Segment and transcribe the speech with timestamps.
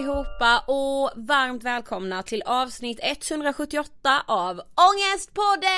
[0.00, 5.68] allihopa och varmt välkomna till avsnitt 178 av Ångestpodden!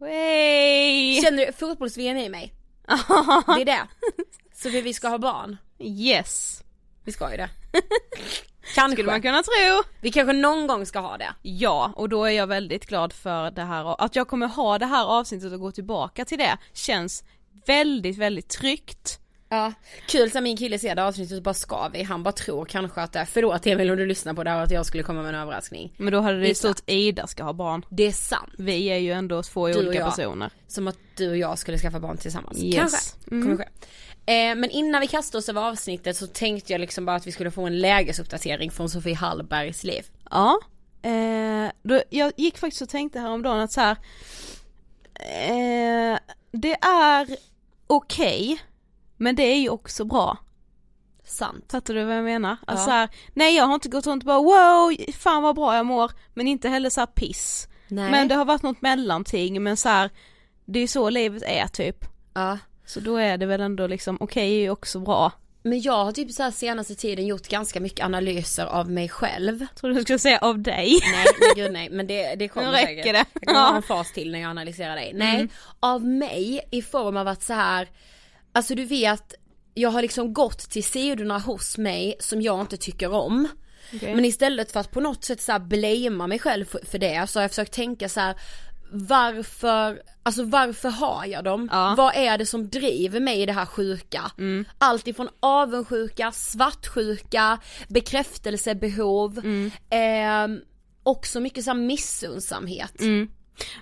[0.00, 1.20] Hey!
[1.22, 2.54] Känner du fotbolls-VM i mig?
[3.46, 3.88] Det är det.
[4.54, 5.56] Så vi, vi ska ha barn.
[5.78, 6.62] Yes!
[7.04, 7.50] Vi ska ju det.
[8.74, 8.96] Kanske.
[8.96, 9.82] Skulle man kunna tro.
[10.00, 11.34] Vi kanske någon gång ska ha det.
[11.42, 14.86] Ja, och då är jag väldigt glad för det här, att jag kommer ha det
[14.86, 17.24] här avsnittet och gå tillbaka till det känns
[17.66, 19.20] väldigt, väldigt tryggt.
[19.48, 19.72] Ja.
[20.08, 22.02] Kul så min kille ser det avsnittet och bara ska vi?
[22.02, 24.62] Han bara tror kanske att det är, förlåt Emil om du lyssnar på det här
[24.62, 25.92] att jag skulle komma med en överraskning.
[25.96, 26.74] Men då hade det Gissa.
[26.74, 27.84] stått Ida ska ha barn.
[27.90, 28.52] Det är sant.
[28.58, 30.08] Vi är ju ändå två Du olika jag.
[30.16, 30.50] personer.
[30.66, 32.58] Som att du och jag skulle skaffa barn tillsammans.
[32.62, 32.76] Yes.
[32.76, 32.98] Kanske.
[33.30, 33.42] Mm.
[33.44, 33.68] Kommer ske.
[34.26, 37.32] Eh, men innan vi kastar oss över avsnittet så tänkte jag liksom bara att vi
[37.32, 40.02] skulle få en lägesuppdatering från Sofie Hallbergs liv.
[40.30, 40.60] Ja.
[41.02, 43.96] Eh, då, jag gick faktiskt och tänkte häromdagen att så här.
[45.14, 46.18] Eh,
[46.52, 47.28] det är
[47.86, 48.58] okej,
[49.18, 50.36] men det är ju också bra.
[51.24, 51.64] Sant.
[51.72, 52.56] Fattar du vad jag menar?
[52.66, 52.86] Alltså Ja.
[52.86, 55.86] så här, nej jag har inte gått runt och bara wow, fan vad bra jag
[55.86, 57.68] mår, men inte heller så piss.
[57.88, 58.10] Nej.
[58.10, 60.10] Men det har varit något mellanting, men så här,
[60.64, 61.96] det är så livet är typ.
[62.34, 62.58] Ja.
[62.86, 65.32] Så då är det väl ändå liksom, okej okay, är ju också bra.
[65.62, 69.66] Men jag har typ så här senaste tiden gjort ganska mycket analyser av mig själv.
[69.80, 70.98] Tror du skulle säga av dig?
[71.12, 73.12] Nej, men gud nej, men det, det kommer räcker säkert.
[73.14, 73.24] det.
[73.32, 75.12] Jag kan ha en fas till när jag analyserar dig.
[75.14, 75.48] Nej, Mm.
[75.80, 77.88] av mig i form av att så här,
[78.52, 79.34] alltså du vet,
[79.74, 83.48] jag har liksom gått till sidorna hos mig som jag inte tycker om.
[83.94, 84.14] Okej.
[84.14, 87.30] Men istället för att på något sätt så här blamea mig själv för, för det
[87.30, 88.36] så har jag försökt tänka så här.
[88.90, 91.68] Varför, alltså varför har jag dem?
[91.72, 91.94] Ja.
[91.96, 94.30] Vad är det som driver mig i det här sjuka?
[94.78, 97.58] Allt ifrån avundsjuka, svartsjuka,
[97.88, 99.38] bekräftelsebehov,
[99.90, 100.46] eh,
[101.02, 103.00] också mycket så här missundsamhet.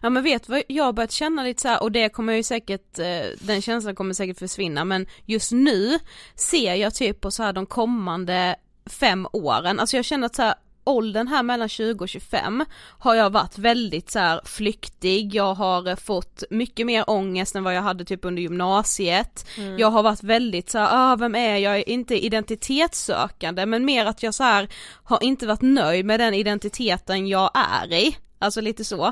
[0.02, 2.42] Ja men vet vad, jag har börjat känna lite så här, och det kommer ju
[2.42, 5.98] säkert, eh, den känslan kommer säkert försvinna men just nu
[6.34, 8.56] ser jag typ på så här de kommande
[8.86, 10.54] fem åren, alltså jag känner att så här
[10.86, 12.64] åldern här mellan 20 och 25
[12.98, 17.64] har jag varit väldigt så här flyktig, jag har eh, fått mycket mer ångest än
[17.64, 19.46] vad jag hade typ under gymnasiet.
[19.78, 21.88] Jag har varit väldigt så här, ah, vem är jag?
[21.88, 24.68] Inte identitetssökande men mer att jag så här
[25.04, 28.16] har inte varit nöjd med den identiteten jag är i.
[28.38, 29.06] Alltså lite så.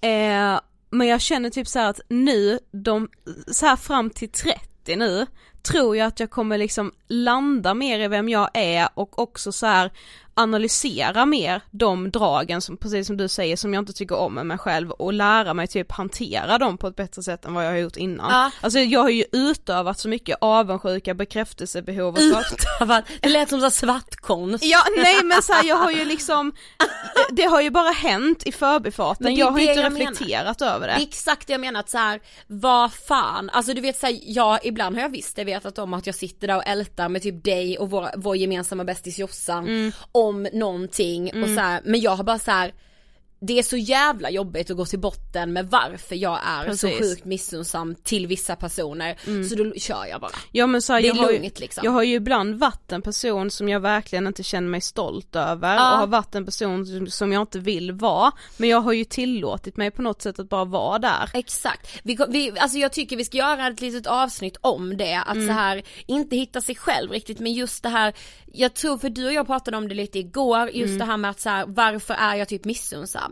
[0.00, 0.60] Eh,
[0.90, 3.08] men jag känner typ så här att nu, de,
[3.46, 5.26] så här fram till 30 nu,
[5.62, 9.66] tror jag att jag kommer liksom landa mer i vem jag är och också så
[9.66, 9.90] här
[10.34, 14.46] analysera mer de dragen som, precis som du säger, som jag inte tycker om med
[14.46, 17.70] mig själv och lära mig typ hantera dem på ett bättre sätt än vad jag
[17.70, 18.30] har gjort innan.
[18.30, 18.50] Ja.
[18.60, 23.60] Alltså jag har ju utövat så mycket avundsjuka, bekräftelsebehov och svart Utövat, det lät som
[23.60, 24.64] så svartkonst.
[24.64, 26.52] Ja nej men så här, jag har ju liksom,
[27.30, 30.86] det har ju bara hänt i förbifarten, är jag har det inte jag reflekterat över
[30.86, 31.02] Det är det.
[31.02, 34.96] exakt det jag menar att så här, vad fan, alltså du vet såhär, ja ibland
[34.96, 37.78] har jag visst det vetat om att jag sitter där och ältar med typ dig
[37.78, 39.92] och vår, vår gemensamma bästis Jossan Mm.
[40.12, 42.72] om någonting och så här, men jag har bara så här.
[43.44, 46.98] Det är så jävla jobbigt att gå till botten med varför jag är så Precis.
[47.00, 50.30] sjukt missunnsam till vissa personer, så då kör jag bara.
[50.52, 51.84] Ja men så här, Det är jag, har ju, lugnt, liksom.
[51.84, 55.74] jag har ju ibland varit en person som jag verkligen inte känner mig stolt över
[55.74, 55.92] Ja.
[55.92, 59.76] och har varit en person som, jag inte vill vara, men jag har ju tillåtit
[59.76, 61.30] mig på något sätt att bara vara där.
[61.34, 65.32] Exakt, vi, vi, alltså jag tycker vi ska göra ett litet avsnitt om det, att
[65.36, 65.46] Mm.
[65.46, 68.14] så här inte hitta sig själv riktigt men just det här,
[68.52, 70.98] jag tror för du och jag pratade om det lite igår, just Mm.
[70.98, 73.31] det här med att så här, varför är jag typ missunnsam?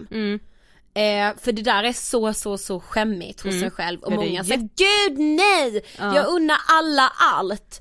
[0.94, 4.20] Eh, för det där är så så så skämmigt hos en själv och Mm.
[4.24, 5.84] Ja, många säger gud nej!
[5.98, 7.80] Jag unnar alla allt!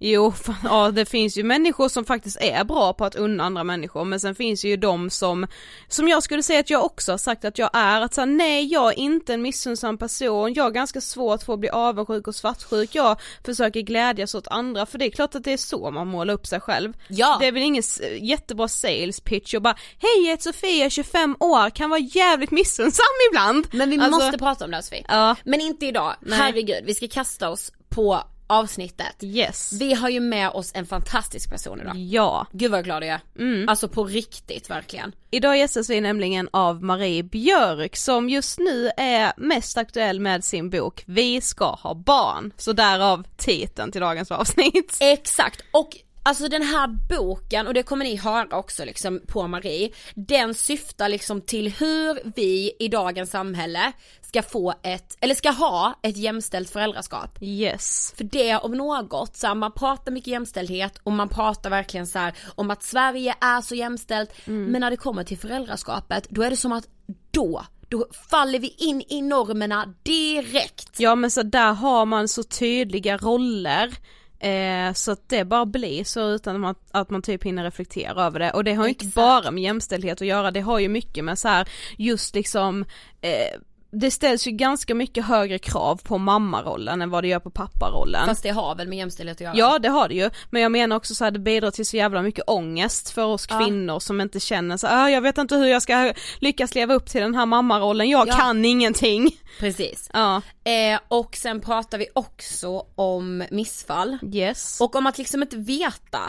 [0.00, 3.64] Jo, fan, ja det finns ju människor som faktiskt är bra på att unna andra
[3.64, 5.46] människor men sen finns ju de som,
[5.88, 8.72] som jag skulle säga att jag också har sagt att jag är, att säga nej
[8.72, 12.34] jag är inte en missunnsam person, jag har ganska svårt för att bli avundsjuk och
[12.34, 16.06] svartsjuk, jag försöker glädjas åt andra för det är klart att det är så man
[16.06, 16.92] målar upp sig själv.
[17.08, 17.36] Ja.
[17.40, 17.82] Det är väl ingen
[18.20, 23.04] jättebra sales pitch och bara hej jag heter Sofia, 25 år, kan vara jävligt missunnsam
[23.30, 23.66] ibland.
[23.72, 25.04] Men vi Alltså, måste prata om det Sofie.
[25.08, 25.36] Ja.
[25.44, 26.38] Men inte idag, Nej.
[26.38, 29.16] herregud vi ska kasta oss på avsnittet.
[29.20, 29.72] Yes.
[29.80, 31.96] Vi har ju med oss en fantastisk person idag.
[31.96, 32.46] Ja.
[32.52, 33.20] Gud vad glad jag är.
[33.38, 33.68] Mm.
[33.68, 35.12] Alltså på riktigt verkligen.
[35.30, 40.70] Idag gästas vi nämligen av Marie Björk som just nu är mest aktuell med sin
[40.70, 44.96] bok Vi ska ha barn, så därav titeln till dagens avsnitt.
[45.00, 45.96] Exakt, och
[46.28, 51.08] alltså den här boken, och det kommer ni höra också liksom på Marie, den syftar
[51.08, 56.70] liksom till hur vi i dagens samhälle ska få ett, eller ska ha ett jämställt
[56.70, 57.38] föräldraskap.
[57.40, 58.14] Yes.
[58.16, 62.18] För det om något, så här, man pratar mycket jämställdhet och man pratar verkligen så
[62.18, 66.50] här, om att Sverige är så jämställt, men när det kommer till föräldraskapet då är
[66.50, 66.88] det som att
[67.30, 71.00] då, då faller vi in i normerna direkt.
[71.00, 73.94] Ja men så där har man så tydliga roller
[74.40, 78.24] Eh, så att det bara blir så utan att man, att man typ hinner reflektera
[78.24, 78.50] över det.
[78.50, 81.38] Och det har ju inte bara med jämställdhet att göra, det har ju mycket med
[81.38, 82.84] så här just liksom
[83.20, 87.50] eh, det ställs ju ganska mycket högre krav på mammarollen än vad det gör på
[87.50, 88.26] papparollen.
[88.26, 89.56] Fast det har väl med jämställdhet att göra?
[89.56, 91.96] Ja det har det ju, men jag menar också så här, det bidrar till så
[91.96, 93.58] jävla mycket ångest för oss Ja.
[93.64, 97.06] kvinnor som inte känner så ah, jag vet inte hur jag ska lyckas leva upp
[97.06, 98.32] till den här mammarollen, jag Ja.
[98.34, 99.30] kan ingenting.
[99.60, 100.10] Precis.
[100.12, 104.18] Ja, Eh, och sen pratar vi också om missfall.
[104.32, 104.80] yes.
[104.80, 106.20] Och om att liksom inte veta.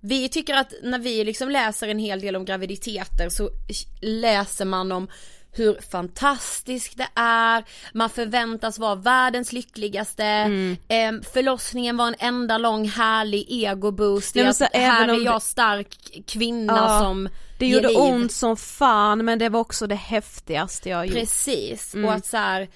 [0.00, 3.50] Vi tycker att när vi liksom läser en hel del om graviditeter så
[4.00, 5.08] läser man om
[5.54, 10.76] hur fantastiskt det är, man förväntas vara världens lyckligaste, Mm.
[10.88, 16.72] eh, förlossningen var en enda lång härlig egoboost Nej, så här är jag stark kvinna
[16.76, 17.96] Ja, som det gjorde liv.
[17.98, 21.14] ont som fan men det var också det häftigaste jag gjort.
[21.16, 22.04] Precis, Mm.
[22.08, 22.68] och att så här,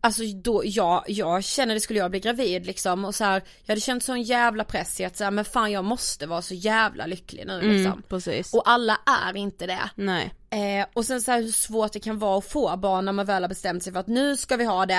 [0.00, 3.68] Alltså då, jag, jag känner det skulle jag bli gravid liksom och så här, jag
[3.72, 6.54] hade känt sån jävla press i att så här, men fan jag måste vara så
[6.54, 7.92] jävla lycklig nu liksom.
[7.92, 8.54] Mm, precis.
[8.54, 9.90] Och alla är inte det.
[9.94, 10.34] Nej.
[10.56, 13.26] Eh, och sen så här hur svårt det kan vara att få barn när man
[13.26, 14.94] väl har bestämt sig för att nu ska vi ha det.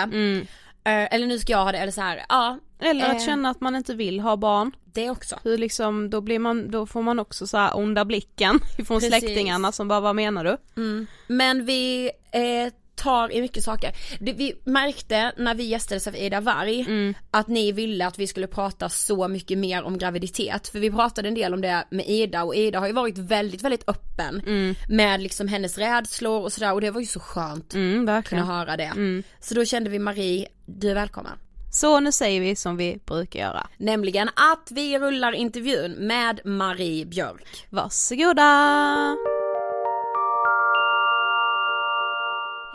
[0.83, 2.59] Eh, eller nu ska jag ha det, eller så här, ja.
[2.79, 4.71] Eller att eh, känna att man inte vill ha barn.
[4.93, 5.39] Det också.
[5.43, 9.19] Hur liksom, då blir man, då får man också så här onda blicken ifrån Precis.
[9.19, 10.57] släktingarna som bara vad menar du?
[11.27, 13.91] Men vi eh, tar i mycket saker.
[14.19, 16.85] Det, vi märkte när vi gästades av Ida Varg
[17.31, 20.67] att ni ville att vi skulle prata så mycket mer om graviditet.
[20.67, 23.61] För vi pratade en del om det med Ida och Ida har ju varit väldigt,
[23.63, 24.41] väldigt öppen
[24.89, 28.45] med liksom hennes rädslor och sådär och det var ju så skönt Mm, att kunna
[28.45, 29.23] höra det.
[29.39, 31.33] Så då kände vi Marie, du är välkommen.
[31.71, 33.67] Så nu säger vi som vi brukar göra.
[33.77, 37.67] Nämligen att vi rullar intervjun med Marie Björk.
[37.69, 39.36] Varsågoda!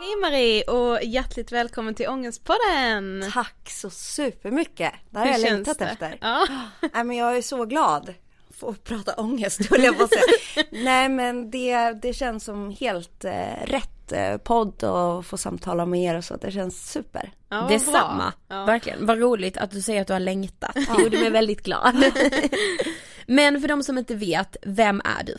[0.03, 3.31] Hej Marie och hjärtligt välkommen till Ångestpodden!
[3.33, 4.93] Tack så supermycket.
[5.09, 5.85] Det här har jag längtat det?
[5.85, 6.17] efter.
[6.21, 6.47] Ja.
[6.93, 8.13] Nej men jag är så glad.
[8.59, 10.65] Få prata ångest höll jag på att säga.
[10.83, 16.03] Nej men det, det känns som helt eh, rätt eh, podd och få samtala med
[16.03, 16.35] er och så.
[16.35, 17.31] Det känns super.
[17.49, 18.33] Ja, vad Detsamma.
[18.47, 18.65] Ja.
[18.65, 19.05] verkligen.
[19.05, 20.73] Vad roligt att du säger att du har längtat.
[20.73, 21.95] Det gjorde mig väldigt glad.
[23.25, 25.37] Men för de som inte vet, vem är du?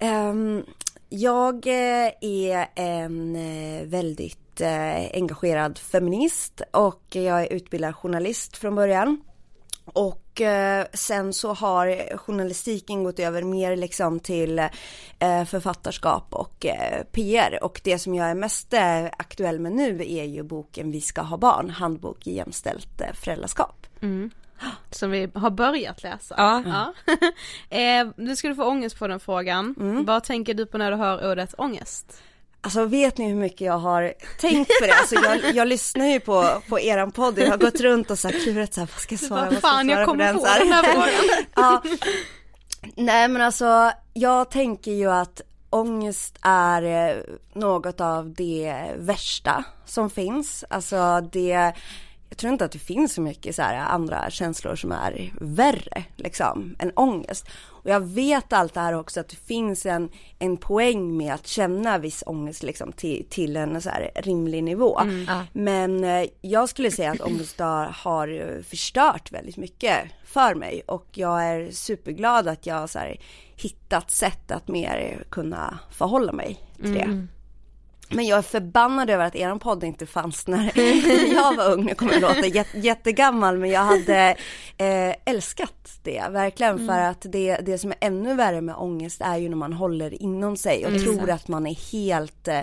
[0.00, 0.64] Ehm,
[1.10, 8.74] jag eh, är en eh, väldigt eh, engagerad feminist och jag är utbildad journalist från
[8.74, 9.20] början.
[9.84, 10.42] Och
[10.92, 14.62] sen så har journalistiken gått över mer liksom till
[15.46, 16.66] författarskap och
[17.12, 17.64] PR.
[17.64, 18.74] Och det som jag är mest
[19.18, 23.86] aktuell med nu är ju boken Vi ska ha barn, handbok i jämställt föräldraskap.
[24.02, 24.30] föräldraskap.
[24.90, 26.34] Som vi har börjat läsa.
[26.38, 26.62] Ja.
[26.66, 26.92] Ja.
[27.76, 29.74] eh, nu ska du få ångest på den frågan.
[30.06, 32.22] Vad tänker du på när du hör ordet ångest?
[32.62, 34.92] Alltså vet ni hur mycket jag har tänkt på det?
[34.92, 38.28] Alltså jag, jag lyssnar ju på, på eran podd, jag har gått runt och så
[38.28, 40.34] här klurat så här, vad ska jag svara, Vad vad ska fan, jag svara kommer
[40.34, 40.58] få Så här.
[40.58, 41.44] den här frågan.
[41.54, 41.82] ja.
[42.96, 45.40] Nej men alltså, jag tänker ju att
[45.70, 47.16] ångest är eh,
[47.54, 50.64] något av det värsta som finns.
[50.70, 51.72] Alltså det,
[52.30, 56.04] jag tror inte att det finns så mycket så här andra känslor som är värre
[56.16, 57.48] liksom än ångest.
[57.66, 60.08] Och jag vet allt det här också att det finns en,
[60.38, 65.00] en poäng med att känna viss ångest liksom till, till en så här rimlig nivå.
[65.52, 71.44] Men eh, jag skulle säga att ångest har, förstört väldigt mycket för mig och jag
[71.44, 73.20] är superglad att jag så här,
[73.56, 77.26] hittat sätt att mer kunna förhålla mig till det.
[78.12, 80.72] Men jag är förbannad över att eran podd inte fanns när
[81.34, 81.84] jag var ung.
[81.84, 84.36] Nu kommer jag låta jät- jättegammal men jag hade
[84.78, 89.36] eh, älskat det verkligen för att det, det som är ännu värre med ångest är
[89.36, 92.60] ju när man håller inom sig och tror att man är helt eh,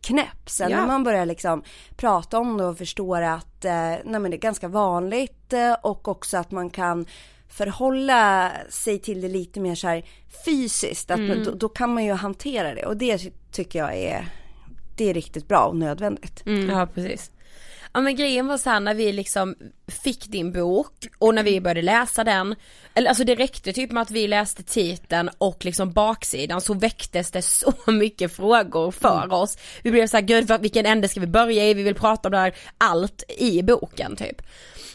[0.00, 0.26] knäpp.
[0.50, 0.76] Sen Ja.
[0.76, 1.62] när man börjar liksom
[1.96, 3.72] prata om det och förstår att eh,
[4.04, 7.06] nej det är ganska vanligt eh, och också att man kan
[7.48, 10.02] förhålla sig till det lite mer så här
[10.44, 13.18] fysiskt, att då, då kan man ju hantera det och det
[13.52, 14.28] tycker jag är
[15.00, 16.42] det är riktigt bra och nödvändigt.
[16.68, 17.30] Ja precis.
[17.92, 19.54] Ja men grejen var så här när vi liksom
[19.88, 22.54] fick din bok och när vi började läsa den,
[22.94, 27.30] eller alltså det räckte typ med att vi läste titeln och liksom baksidan så väcktes
[27.30, 29.58] det så mycket frågor för oss.
[29.82, 32.32] Vi blev så här, gud vilken ände ska vi börja i, vi vill prata om
[32.32, 34.42] det här, allt i boken typ.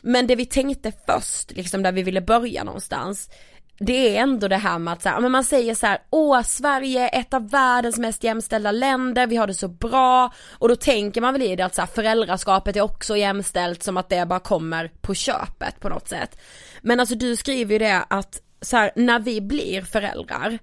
[0.01, 3.29] Men det vi tänkte först, liksom där vi ville börja någonstans,
[3.77, 6.41] det är ändå det här med att så här, men man säger så här, åh
[6.41, 10.75] Sverige är ett av världens mest jämställda länder, vi har det så bra och då
[10.75, 14.25] tänker man väl i det att så här, föräldraskapet är också jämställt som att det
[14.25, 16.39] bara kommer på köpet på något sätt.
[16.81, 20.59] Men alltså du skriver ju det att så här, när vi blir föräldrar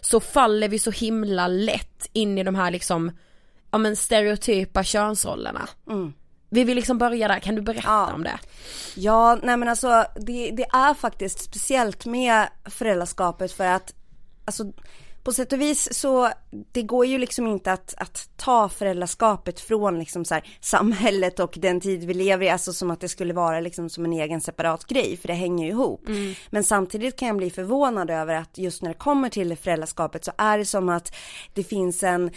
[0.00, 3.10] så faller vi så himla lätt in i de här liksom,
[3.70, 5.68] ja men stereotypa könsrollerna.
[5.90, 6.12] Mm.
[6.54, 8.12] Vi vill liksom börja där, kan du berätta Ja.
[8.14, 8.38] om det?
[8.94, 13.94] Ja, nej men alltså det, det är faktiskt speciellt med föräldraskapet för att
[14.44, 14.64] alltså
[15.22, 16.30] på sätt och vis så
[16.72, 21.54] det går ju liksom inte att, att ta föräldraskapet från liksom så här, samhället och
[21.60, 24.40] den tid vi lever i, alltså som att det skulle vara liksom som en egen
[24.40, 26.08] separat grej, för det hänger ju ihop.
[26.50, 30.32] Men samtidigt kan jag bli förvånad över att just när det kommer till föräldraskapet så
[30.38, 31.16] är det som att
[31.54, 32.30] det finns en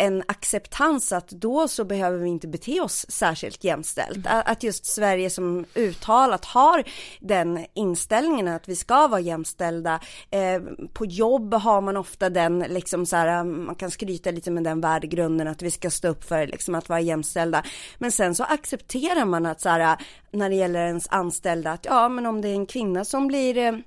[0.00, 4.26] en acceptans att då så behöver vi inte bete oss särskilt jämställt.
[4.26, 6.84] A- Att just Sverige som uttalat har
[7.20, 10.00] den inställningen att vi ska vara jämställda.
[10.30, 10.60] Eh,
[10.92, 14.80] på jobb har man ofta den liksom så här, man kan skryta lite med den
[14.80, 17.62] värdegrunden att vi ska stå upp för liksom att vara jämställda.
[17.98, 19.96] Men sen så accepterar man att så här,
[20.32, 23.82] när det gäller ens anställda att ja men om det är en kvinna som blir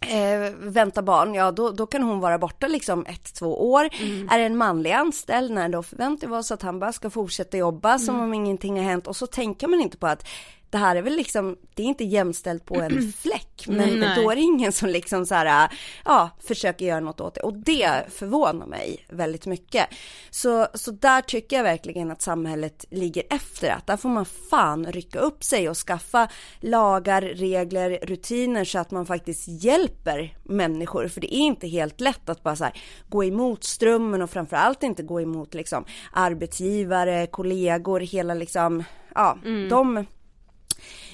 [0.00, 3.84] eh, vänta barn, ja då, då kan hon vara borta liksom ett, två år.
[4.30, 7.56] Är det en manlig anställd, nej då förväntar vi oss att han bara ska fortsätta
[7.56, 9.06] jobba som om ingenting har hänt.
[9.06, 10.26] Och så tänker man inte på att
[10.70, 14.22] det här är väl liksom, det är inte jämställt på en fläck, men Nej.
[14.22, 15.68] då är det ingen som liksom så här,
[16.04, 17.40] ja, försöker göra något åt det.
[17.40, 19.86] Och det förvånar mig väldigt mycket.
[20.30, 24.86] Så, så där tycker jag verkligen att samhället ligger efter att där får man fan
[24.92, 26.28] rycka upp sig och skaffa
[26.60, 31.08] lagar, regler, rutiner så att man faktiskt hjälper människor.
[31.08, 34.82] För det är inte helt lätt att bara så här, gå emot strömmen och framförallt
[34.82, 39.38] inte gå emot liksom arbetsgivare, kollegor, hela liksom, ja,
[39.70, 40.06] de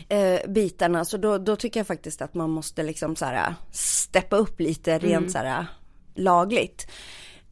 [0.09, 1.05] eh, bitarna.
[1.05, 4.99] Så då, då tycker jag faktiskt att man måste liksom så här steppa upp lite
[4.99, 5.67] rent så här
[6.15, 6.87] lagligt.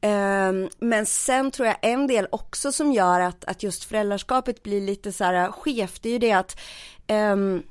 [0.00, 4.80] Ehm, men sen tror jag en del också som gör att, att just föräldraskapet blir
[4.80, 6.60] lite så här skevt, det är ju det att
[7.06, 7.62] ehm,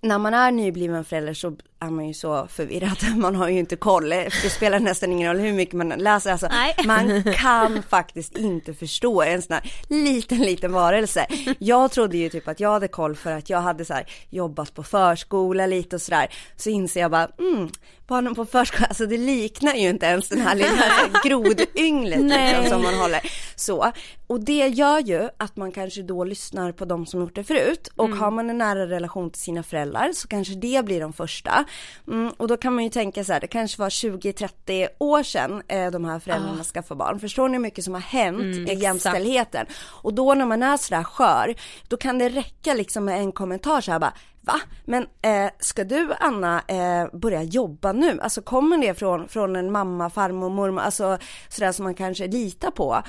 [0.00, 3.76] när man är nybliven förälder så är man ju så förvirrad, man har ju inte
[3.76, 6.74] koll, det spelar nästan ingen roll hur mycket man läser, alltså, Nej.
[6.86, 11.26] man kan faktiskt inte förstå en sån här liten, liten varelse.
[11.58, 14.74] Jag trodde ju typ att jag hade koll för att jag hade så här jobbat
[14.74, 17.68] på förskola lite och sådär, så inser jag bara, mm,
[18.06, 20.84] barnen på förskola, alltså det liknar ju inte ens den här lilla
[21.24, 23.20] grodynglet liksom, som man håller
[23.56, 23.92] så.
[24.26, 27.88] Och det gör ju att man kanske då lyssnar på de som gjort det förut
[27.96, 31.64] och har man en nära relation till sina föräldrar så kanske det blir de första.
[32.08, 35.62] Mm, och då kan man ju tänka så här, det kanske var 20-30 år sedan
[35.68, 37.20] eh, de här föräldrarna skaffade barn.
[37.20, 39.66] Förstår ni hur mycket som har hänt i jämställdheten?
[40.02, 41.54] Och då när man är sådär skör,
[41.88, 44.14] då kan det räcka liksom med en kommentar så här bara
[44.44, 44.60] Va?
[44.84, 48.20] Men eh, ska du Anna eh, börja jobba nu?
[48.20, 51.18] Alltså kommer det från, från en mamma, farmor, mormor, alltså
[51.48, 53.02] sådär som man kanske litar på.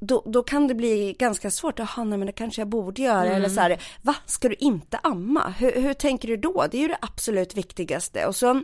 [0.00, 3.28] Då, då kan det bli ganska svårt, jaha nej men det kanske jag borde göra
[3.30, 4.14] eller så här, va?
[4.26, 5.54] Ska du inte amma?
[5.58, 6.66] Hur, hur tänker du då?
[6.70, 8.62] Det är ju det absolut viktigaste och så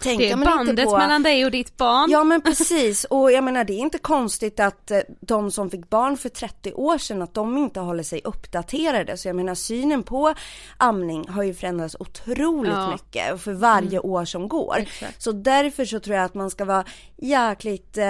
[0.00, 0.98] tänker Det är bandet på...
[0.98, 2.10] mellan dig och ditt barn.
[2.10, 5.90] Ja men precis och jag menar det är inte konstigt att eh, de som fick
[5.90, 9.16] barn för 30 år sedan att de inte håller sig uppdaterade.
[9.16, 10.34] Så jag menar synen på
[10.76, 12.90] amning har ju förändrats otroligt Ja.
[12.92, 14.84] mycket för varje år som går.
[15.18, 16.84] Så därför så tror jag att man ska vara
[17.16, 18.06] jäkligt eh,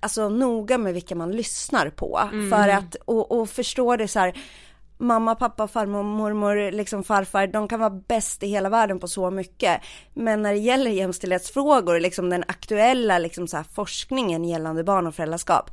[0.00, 2.20] alltså noga med vilka man lyssnar på.
[2.50, 4.34] För att och, och förstå det så här
[4.98, 9.30] mamma, pappa, farmor, mormor, liksom farfar, de kan vara bäst i hela världen på så
[9.30, 9.80] mycket.
[10.14, 15.14] Men när det gäller jämställdhetsfrågor, liksom den aktuella liksom så här, forskningen gällande barn och
[15.14, 15.70] föräldraskap,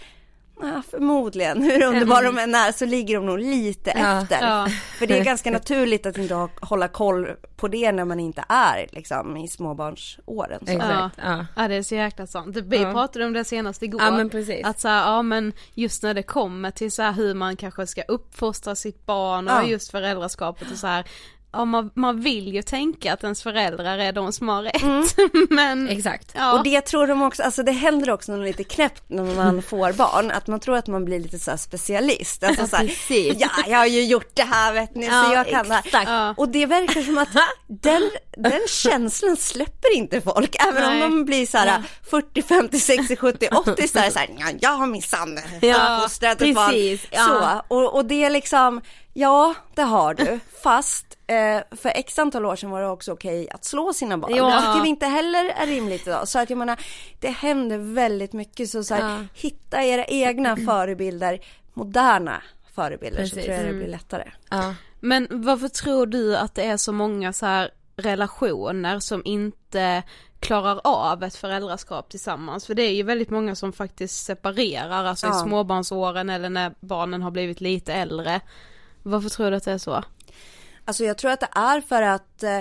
[0.61, 4.41] ja, förmodligen, hur underbara de än är så ligger de nog lite efter.
[4.47, 4.67] Ja.
[4.99, 8.43] För det är ganska naturligt att inte ha, hålla koll på det när man inte
[8.49, 10.59] är liksom i småbarnsåren.
[10.65, 10.71] Så.
[10.71, 11.09] Exakt, Ja.
[11.23, 11.45] ja.
[11.55, 12.57] Ja det är så jäkla sant.
[12.57, 12.91] Vi Ja.
[12.91, 14.01] pratade om det senast igår.
[14.01, 14.65] Ja, men precis.
[14.65, 17.87] Att så här, ja men just när det kommer till så här hur man kanske
[17.87, 19.63] ska uppfostra sitt barn och Ja.
[19.63, 21.05] just föräldraskapet och så här.
[21.53, 25.15] Ja man, man vill ju tänka att ens föräldrar är de som har rätt.
[25.49, 26.31] men Exakt.
[26.35, 26.53] ja.
[26.53, 29.93] Och det tror de också, alltså det händer också något lite knäppt när man får
[29.93, 32.43] barn, att man tror att man blir lite så specialist.
[32.43, 32.91] Alltså så här,
[33.41, 35.81] ja jag har ju gjort det här vet ni, Ja, så jag kan det här.
[35.85, 36.09] exakt.
[36.09, 36.33] Ja.
[36.37, 37.29] Och det verkar som att
[37.67, 41.03] den, den känslan släpper inte folk, även Nej.
[41.03, 44.45] om de blir så här 40, 50, 60, 70, 80 så här, så här ja,
[44.59, 46.97] jag har minsann Ja, uppfostrat ett barn.
[47.27, 48.81] Så, och, och det är liksom,
[49.13, 53.49] ja det har du, fast eh, för x antal år sedan var det också okej
[53.49, 54.35] att slå sina barn.
[54.35, 54.45] Ja.
[54.55, 56.27] Det tycker vi inte heller är rimligt idag.
[56.27, 56.79] Så att jag menar,
[57.19, 59.25] det händer väldigt mycket så, så här, Ja.
[59.33, 61.39] hitta era egna förebilder,
[61.73, 62.41] moderna
[62.75, 63.43] förebilder så Precis.
[63.45, 63.79] tror jag det Mm.
[63.79, 64.31] blir lättare.
[64.49, 64.75] Ja.
[64.99, 70.03] Men varför tror du att det är så många så här relationer som inte
[70.39, 72.65] klarar av ett föräldraskap tillsammans?
[72.65, 75.43] För det är ju väldigt många som faktiskt separerar, alltså i Ja.
[75.43, 78.41] småbarnsåren eller när barnen har blivit lite äldre.
[79.03, 80.03] Varför tror du att det är så?
[80.85, 82.57] Alltså jag tror att det är för att eh,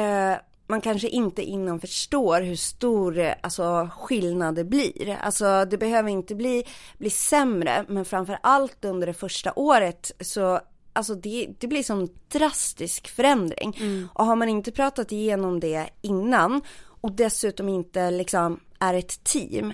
[0.00, 5.18] eh, man kanske inte innan förstår hur stor eh, alltså, skillnad det blir.
[5.22, 6.64] Alltså det behöver inte bli,
[6.98, 10.60] bli sämre, men framför allt under det första året så
[10.92, 13.76] Alltså det, det blir som drastisk förändring.
[14.12, 16.62] Och har man inte pratat igenom det innan
[17.00, 19.72] och dessutom inte liksom är ett team.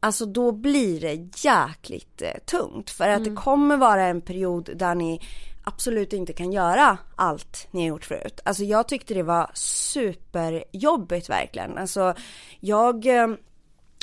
[0.00, 4.94] Alltså då blir det jäkligt eh, tungt för att det kommer vara en period där
[4.94, 5.20] ni
[5.68, 8.40] absolut inte kan göra allt ni har gjort förut.
[8.44, 11.78] Alltså jag tyckte det var superjobbigt verkligen.
[11.78, 12.14] Alltså
[12.60, 13.28] jag eh,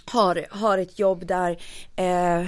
[0.06, 1.58] har, har ett jobb där
[1.96, 2.48] eh,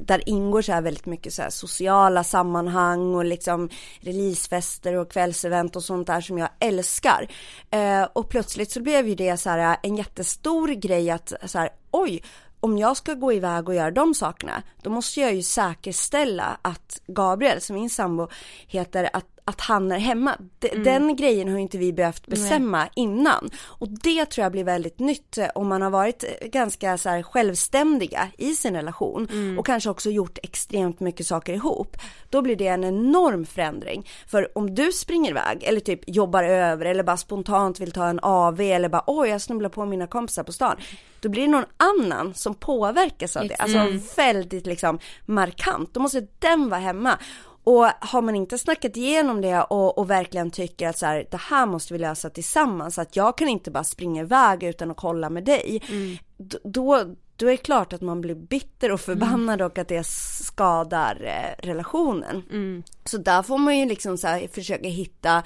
[0.00, 3.68] där ingår så här väldigt mycket så här sociala sammanhang och liksom
[4.00, 7.28] releasefester och kvällsevent och sånt där som jag älskar.
[7.70, 11.58] Eh, och plötsligt så blev ju det så här eh, en jättestor grej att så
[11.58, 12.22] här, oj,
[12.64, 17.00] om jag ska gå iväg och göra de sakerna, då måste jag ju säkerställa att
[17.06, 18.28] Gabriel, som min sambo
[18.66, 20.36] heter, att att han är hemma.
[20.58, 20.84] D mm.
[20.84, 22.90] Den grejen har inte vi behövt bestämma Nej.
[22.94, 23.50] innan.
[23.64, 27.08] Och det tror jag blir väldigt nytt eh, om man har varit eh, ganska så
[27.08, 29.58] här självständiga i sin relation mm.
[29.58, 31.96] och kanske också gjort extremt mycket saker ihop.
[32.30, 34.08] Då blir det en enorm förändring.
[34.26, 38.20] För om du springer iväg eller typ jobbar över eller bara spontant vill ta en
[38.22, 40.76] AV eller bara oj jag snubblar på mina kompisar på stan.
[41.20, 43.54] Då blir det någon annan som påverkas av det.
[43.54, 44.00] Alltså mm.
[44.16, 45.94] väldigt liksom markant.
[45.94, 47.18] Då måste den vara hemma.
[47.64, 51.36] Och har man inte snackat igenom det och, och verkligen tycker att så här, det
[51.36, 55.30] här måste vi lösa tillsammans, att jag kan inte bara springa iväg utan att kolla
[55.30, 55.82] med dig.
[55.88, 56.16] Mm.
[56.64, 57.04] Då,
[57.36, 59.66] då är det klart att man blir bitter och förbannad mm.
[59.66, 62.42] och att det skadar eh, relationen.
[62.50, 62.82] Mm.
[63.04, 65.42] Så där får man ju liksom så här, försöka hitta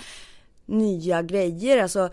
[0.66, 2.10] nya grejer, alltså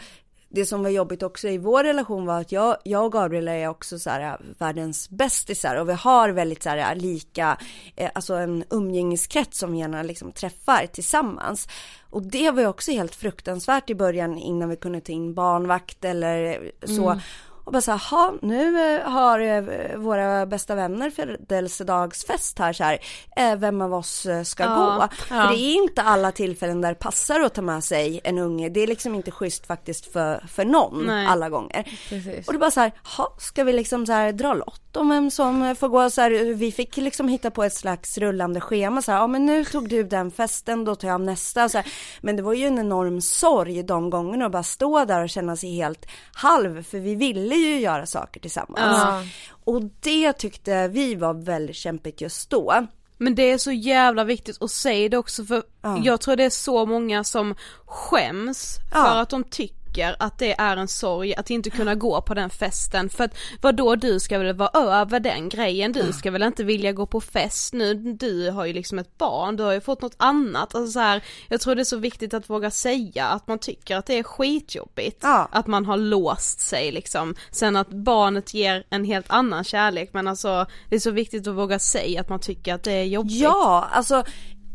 [0.56, 3.68] det som var jobbigt också i vår relation var att jag, jag och Gabriel är
[3.68, 7.58] också så här äh, världens bästisar och vi har väldigt så här äh, lika,
[7.96, 11.68] eh, alltså en umgängeskrets som vi gärna liksom träffar tillsammans.
[12.10, 16.06] Och det var ju också helt fruktansvärt i början innan vi kunde ta in barnvakt
[16.06, 17.10] eller så.
[17.10, 17.20] Mm
[17.66, 23.00] och bara så här, nu eh, har eh, våra bästa vänner födelsedagsfest här så här,
[23.36, 24.82] eh, vem av oss ska ja, gå?
[24.82, 25.10] Ja.
[25.28, 28.70] För det är inte alla tillfällen där det passar att ta med sig en unge,
[28.70, 31.28] det är liksom inte schysst faktiskt för, för någon Nej.
[31.28, 31.84] alla gånger.
[32.10, 32.48] Precis.
[32.48, 35.32] Och det bara så här, ha, ska vi liksom så här dra lott om vem
[35.32, 39.12] som får gå så här, vi fick liksom hitta på ett slags rullande schema så
[39.12, 41.88] här, ja men nu tog du den festen, då tar jag nästa så här.
[42.22, 45.56] Men det var ju en enorm sorg de gångerna att bara stå där och känna
[45.56, 48.80] sig helt halv, för vi ville ville ju göra saker tillsammans.
[48.80, 49.24] Ja.
[49.64, 52.88] Och det tyckte vi var väldigt kämpigt just då.
[53.18, 56.02] Men det är så jävla viktigt att säga det också för ja.
[56.04, 60.60] jag tror det är så många som skäms för att de tycker tycker att det
[60.60, 63.10] är en sorg att inte kunna gå på den festen.
[63.10, 66.92] För att vadå du ska väl vara över den grejen, du ska väl inte vilja
[66.92, 70.16] gå på fest nu, du har ju liksom ett barn, du har ju fått något
[70.18, 73.60] annat, alltså så här, jag tror det är så viktigt att våga säga att man
[73.60, 75.50] tycker att det är skitjobbigt, ja.
[75.52, 80.10] att man har låst sig liksom, sen att barnet ger en helt annan kärlek.
[80.14, 83.04] Men alltså det är så viktigt att våga säga att man tycker att det är
[83.04, 83.42] jobbigt.
[83.42, 84.24] Ja, alltså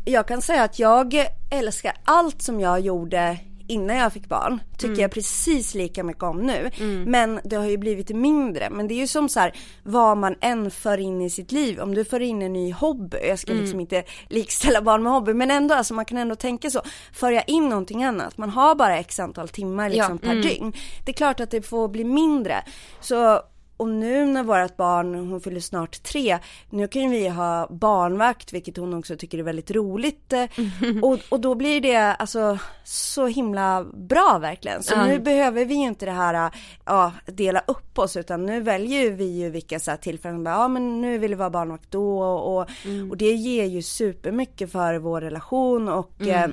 [0.05, 3.39] jag kan säga att jag älskar allt som jag gjorde
[3.71, 5.01] innan jag fick barn tycker mm.
[5.01, 6.71] jag precis lika mycket om nu.
[6.79, 7.03] Mm.
[7.03, 8.69] Men det har ju blivit mindre.
[8.69, 9.53] Men det är ju som så här,
[9.83, 11.79] vad man än för in i sitt liv.
[11.79, 13.61] Om du för in en ny hobby, jag ska mm.
[13.61, 16.81] liksom inte likställa barn med hobby, men ändå alltså man kan ändå tänka så.
[17.13, 20.27] För jag in någonting annat, man har bara x antal timmar liksom ja.
[20.27, 20.41] per mm.
[20.41, 20.73] dygn.
[21.05, 22.63] Det är klart att det får bli mindre.
[22.99, 23.41] Så
[23.81, 26.39] och nu när vårt barn, hon fyller snart tre,
[26.69, 30.33] nu kan vi ha barnvakt vilket hon också tycker är väldigt roligt.
[30.33, 31.03] Mm.
[31.03, 34.83] Och, och då blir det alltså så himla bra verkligen.
[34.83, 35.07] Så mm.
[35.07, 36.51] nu behöver vi ju inte det här,
[36.85, 41.01] ja, dela upp oss utan nu väljer vi ju vilka så här tillfällen, ja men
[41.01, 43.11] nu vill vi vara barnvakt då och, mm.
[43.11, 46.49] och det ger ju supermycket för vår relation och eh,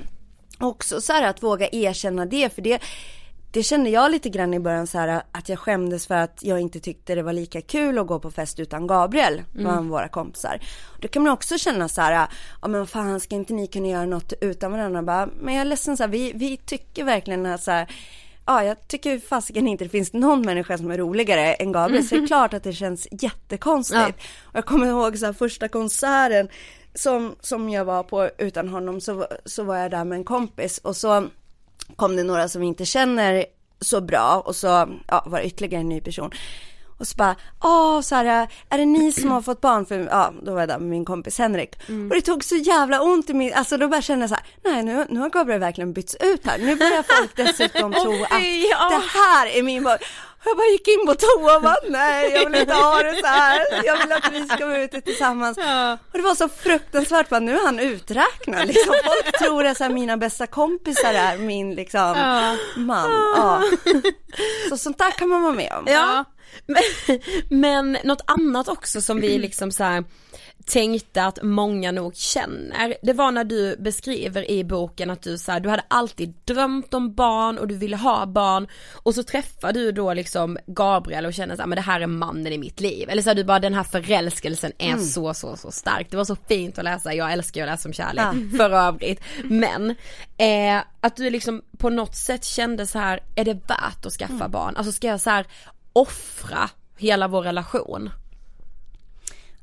[0.59, 2.81] också så här att våga erkänna det för det
[3.51, 6.59] det kände jag lite grann i början så här att jag skämdes för att jag
[6.59, 9.89] inte tyckte det var lika kul att gå på fest utan Gabriel mm.
[9.89, 10.59] våra kompisar.
[10.99, 12.27] Då kan man också känna så här,
[12.61, 15.03] ja men fan ska inte ni kunna göra något utan varandra?
[15.03, 17.87] Bara, men jag är ledsen så här, vi, vi tycker verkligen att så här,
[18.45, 22.03] ja jag tycker fasiken inte det finns någon människa som är roligare än Gabriel.
[22.03, 23.99] Så det är klart att det känns jättekonstigt.
[24.17, 24.23] Ja.
[24.45, 26.49] Och jag kommer ihåg så här, första konserten
[26.95, 30.77] som, som jag var på utan honom så, så var jag där med en kompis
[30.77, 31.27] och så
[31.95, 33.45] kom det några som vi inte känner
[33.81, 34.67] så bra och så
[35.07, 36.31] ja, var det ytterligare en ny person.
[36.99, 39.85] Och så bara, åh här, är det ni som har fått barn?
[39.85, 41.89] För ja, då var jag där med min kompis Henrik.
[41.89, 42.09] Mm.
[42.09, 44.45] Och det tog så jävla ont i min, alltså då bara kände jag så här,
[44.63, 46.57] nej nu, nu har Gabriel verkligen bytts ut här.
[46.57, 48.29] Nu börjar folk dessutom tro att
[48.89, 49.97] det här är min barn.
[50.45, 53.27] Jag bara gick in på toa och bara, nej jag vill inte ha det så
[53.27, 53.61] här.
[53.85, 55.57] Jag vill att vi ska vara ute tillsammans.
[55.57, 55.93] Ja.
[55.93, 58.93] Och det var så fruktansvärt, bara, nu är han uträknad liksom.
[59.05, 62.55] Folk tror att så här, mina bästa kompisar är min liksom ja.
[62.75, 63.11] man.
[63.37, 63.63] Ja.
[64.69, 65.83] Så sånt där kan man vara med om.
[65.87, 66.25] Ja.
[66.65, 66.83] Men,
[67.49, 70.03] men något annat också som vi liksom så här,
[70.69, 72.95] tänkte att många nog känner.
[73.01, 77.13] Det var när du beskriver i boken att du så du hade alltid drömt om
[77.13, 81.55] barn och du ville ha barn och så träffar du då liksom Gabriel och känner
[81.55, 83.09] så men det här är mannen i mitt liv.
[83.09, 85.05] Eller så du bara den här förälskelsen är mm.
[85.05, 86.07] så så så stark.
[86.11, 88.57] Det var så fint att läsa, jag älskar ju att läsa om kärlek ja.
[88.57, 89.21] för övrigt.
[89.43, 89.89] Men
[90.37, 94.33] eh, att du liksom på något sätt kände så här, är det värt att skaffa
[94.33, 94.51] mm.
[94.51, 94.75] barn?
[94.75, 95.45] Alltså ska jag så här
[95.93, 98.09] offra hela vår relation?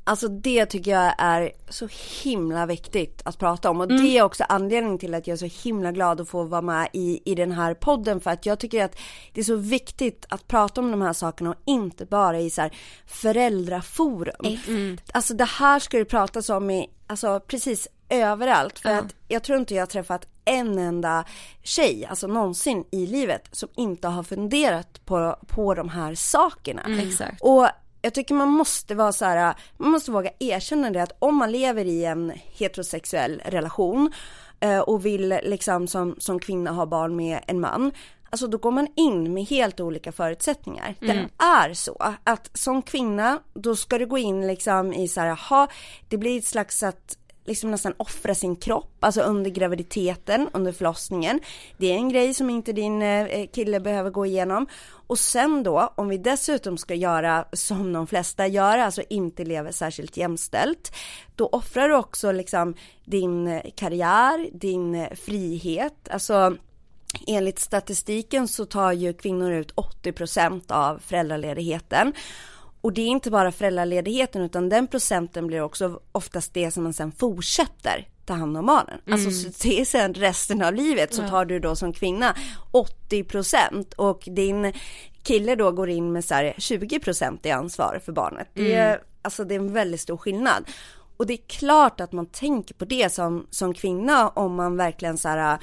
[0.09, 1.88] Alltså det tycker jag är så
[2.23, 4.03] himla viktigt att prata om och Mm.
[4.05, 6.88] det är också anledningen till att jag är så himla glad att få vara med
[6.92, 8.97] i, i den här podden för att jag tycker att
[9.33, 12.61] det är så viktigt att prata om de här sakerna och inte bara i så
[12.61, 12.73] här
[13.07, 14.57] föräldraforum.
[14.69, 14.99] Mm.
[15.12, 19.59] Alltså det här ska det pratas om i, alltså precis överallt för att jag tror
[19.59, 21.25] inte jag har träffat en enda
[21.62, 26.83] tjej, alltså någonsin i livet som inte har funderat på, på de här sakerna.
[27.03, 27.42] Exakt.
[27.42, 27.69] Och
[28.07, 31.53] jag tycker man måste vara så här, man måste våga erkänna det att om man
[31.53, 34.12] lever i en heterosexuell relation
[34.61, 37.92] eh, och vill liksom som, som kvinna ha barn med en man,
[38.31, 40.95] alltså då går man in med helt olika förutsättningar.
[41.01, 45.49] Det är så att som kvinna, då ska du gå in liksom i så här,
[45.49, 45.69] ha,
[46.09, 51.41] det blir ett slags att liksom nästan offra sin kropp, alltså under graviditeten, under förlossningen.
[51.77, 54.67] Det är en grej som inte din eh, eh, kille behöver gå igenom.
[54.87, 59.73] Och sen då, om vi dessutom ska göra som de flesta gör, alltså inte lever
[59.73, 60.93] särskilt jämställt,
[61.35, 66.57] då offrar du också liksom din eh, karriär, din frihet, alltså
[67.27, 72.13] enligt statistiken så tar ju kvinnor ut 80% av föräldraledigheten.
[72.87, 76.92] Och det är inte bara föräldraledigheten utan den procenten blir också oftast det som man
[76.92, 79.01] sen fortsätter ta hand om barnen.
[79.11, 82.37] Alltså så det är sen resten av livet så tar du då som kvinna
[82.72, 84.72] 80% och din
[85.22, 88.49] kille då går in med så här 20% i ansvar för barnet.
[88.55, 90.64] Det är, alltså det är en väldigt stor skillnad.
[91.16, 95.18] Och det är klart att man tänker på det som, som kvinna om man verkligen
[95.18, 95.59] så här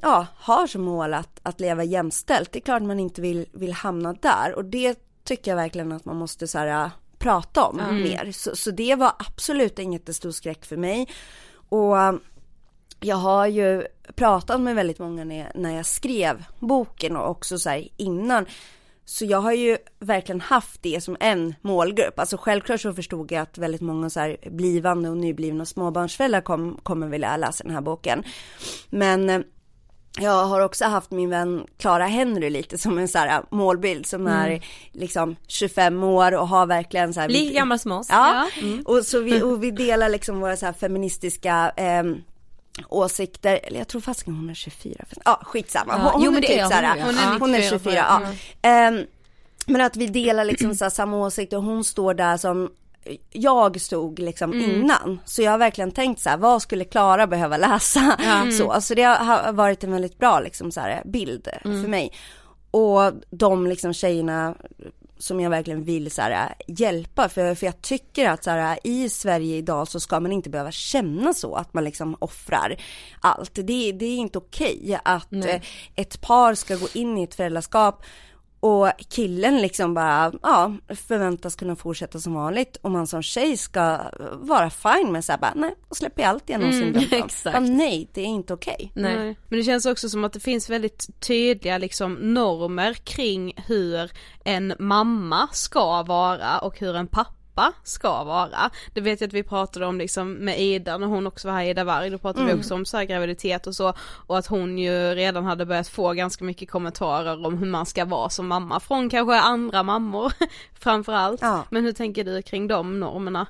[0.00, 2.52] ja, har som mål att, att leva jämställt.
[2.52, 6.04] Det är klart man inte vill, vill hamna där och det tycker jag verkligen att
[6.04, 8.32] man måste så här, prata om mer.
[8.32, 11.08] Så, så det var absolut inget stor skräck för mig.
[11.68, 12.20] Och um,
[13.00, 17.58] jag har ju pratat med väldigt många när jag, när jag skrev boken och också
[17.58, 18.46] så här innan.
[19.04, 22.18] Så jag har ju verkligen haft det som en målgrupp.
[22.18, 26.80] Alltså självklart så förstod jag att väldigt många så här blivande och nyblivna småbarnsföräldrar kom,
[26.82, 28.24] kommer vilja läsa den här boken.
[28.88, 29.40] Men eh,
[30.18, 34.26] jag har också haft min vän Clara Henry lite som en så här målbild som
[34.26, 38.06] är liksom 25 år och har verkligen så här Lika gammal som oss.
[38.10, 38.48] Ja,
[38.84, 42.16] och så vi, och vi delar liksom våra så här feministiska ehm,
[42.88, 46.44] åsikter, eller jag tror fast hon är 24, ja skitsamma, Ja, hon, jo, hon men
[46.44, 46.70] är typ är hon.
[46.70, 48.20] såhär, hon, Hon är är 94, 24, ja.
[48.62, 49.04] Ehm,
[49.66, 52.70] men att vi delar liksom så här samma åsikter hon står där som
[53.30, 55.20] jag stod liksom innan.
[55.24, 58.18] Så jag har verkligen tänkt så här, vad skulle Klara behöva läsa?
[58.58, 62.12] Så, så det har varit en väldigt bra liksom så här bild för mig.
[62.70, 64.54] Och de liksom tjejerna
[65.18, 69.08] som jag verkligen vill så här, hjälpa för, för jag tycker att så här, i
[69.08, 72.76] Sverige idag så ska man inte behöva känna så att man liksom offrar
[73.20, 73.54] allt.
[73.54, 75.60] Det, det är inte okej att eh,
[75.96, 78.02] ett par ska gå in i ett föräldraskap
[78.60, 83.98] och killen liksom bara, ja, förväntas kunna fortsätta som vanligt och man som tjej ska
[84.32, 87.04] vara fine med såhär bara, nej, och släpper allt genom sin dröm.
[87.24, 87.56] exakt.
[87.56, 88.92] Bara, Nej, det är inte okej.
[88.94, 89.16] Nej.
[89.16, 89.36] Nej.
[89.48, 94.10] Men det känns också som att det finns väldigt tydliga liksom normer kring hur
[94.44, 97.39] en mamma ska vara och hur en pappa
[97.84, 98.70] ska vara.
[98.94, 101.64] Det vet jag att vi pratade om liksom med Ida när hon också var här,
[101.64, 103.94] Ida Warg, då pratade vi också om så här graviditet och så
[104.26, 108.04] och att hon ju redan hade börjat få ganska mycket kommentarer om hur man ska
[108.04, 110.32] vara som mamma från kanske andra mammor
[110.80, 111.40] framförallt.
[111.42, 111.64] Ja.
[111.70, 113.46] Men hur tänker du kring de normerna?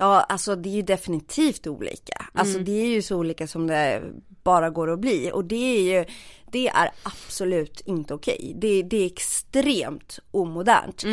[0.00, 2.26] Ja, alltså det är ju definitivt olika.
[2.32, 4.02] Alltså det är ju så olika som det
[4.42, 6.04] bara går att bli och det är ju,
[6.52, 8.52] det är absolut inte okej.
[8.56, 11.04] Det, det är extremt omodernt.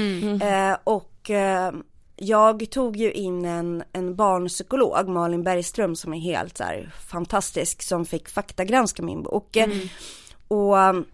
[0.43, 1.73] Eh, och eh,
[2.17, 7.81] jag tog ju in en, en barnpsykolog, Malin Bergström, som är helt så här fantastisk,
[7.81, 9.57] som fick faktagranska min bok.
[10.47, 11.05] Och um,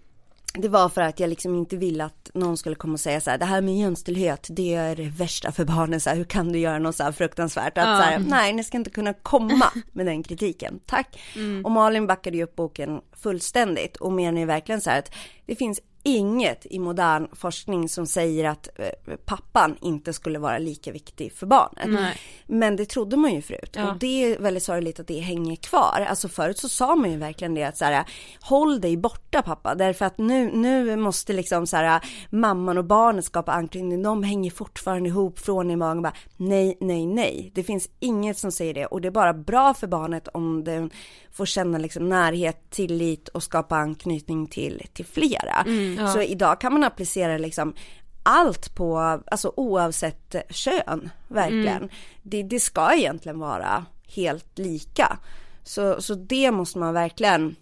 [0.54, 3.30] det var för att jag liksom inte ville att någon skulle komma och säga så
[3.30, 6.52] här, det här med jämställdhet, det är det värsta för barnen, så här, hur kan
[6.52, 7.78] du göra något så här fruktansvärt?
[7.78, 11.20] Att så här, nej, ni ska inte kunna komma med den kritiken, tack.
[11.64, 15.12] Och Malin backade ju upp boken fullständigt och menar ju verkligen så här att
[15.46, 20.92] det finns inget i modern forskning som säger att eh, pappan inte skulle vara lika
[20.92, 21.90] viktig för barnet.
[21.90, 22.18] Nej.
[22.48, 26.06] Men det trodde man ju förut och det är väldigt sorgligt att det hänger kvar.
[26.10, 28.06] Alltså förut så sa man ju verkligen det att så här,
[28.42, 33.26] håll dig borta pappa därför att nu, nu måste liksom så här mamman och barnet
[33.26, 34.04] skapa anknytning.
[34.04, 37.52] De hänger fortfarande ihop från i magen bara nej, nej, nej.
[37.56, 40.90] Det finns inget som säger det och det är bara bra för barnet om den
[41.34, 45.66] får känna liksom närhet, tillit och skapa anknytning till, till flera.
[46.14, 47.74] Så idag kan man applicera liksom
[48.24, 51.90] allt på, alltså oavsett kön, verkligen.
[52.24, 55.18] Det, det ska egentligen vara helt lika.
[55.64, 57.56] Så, så det måste man verkligen,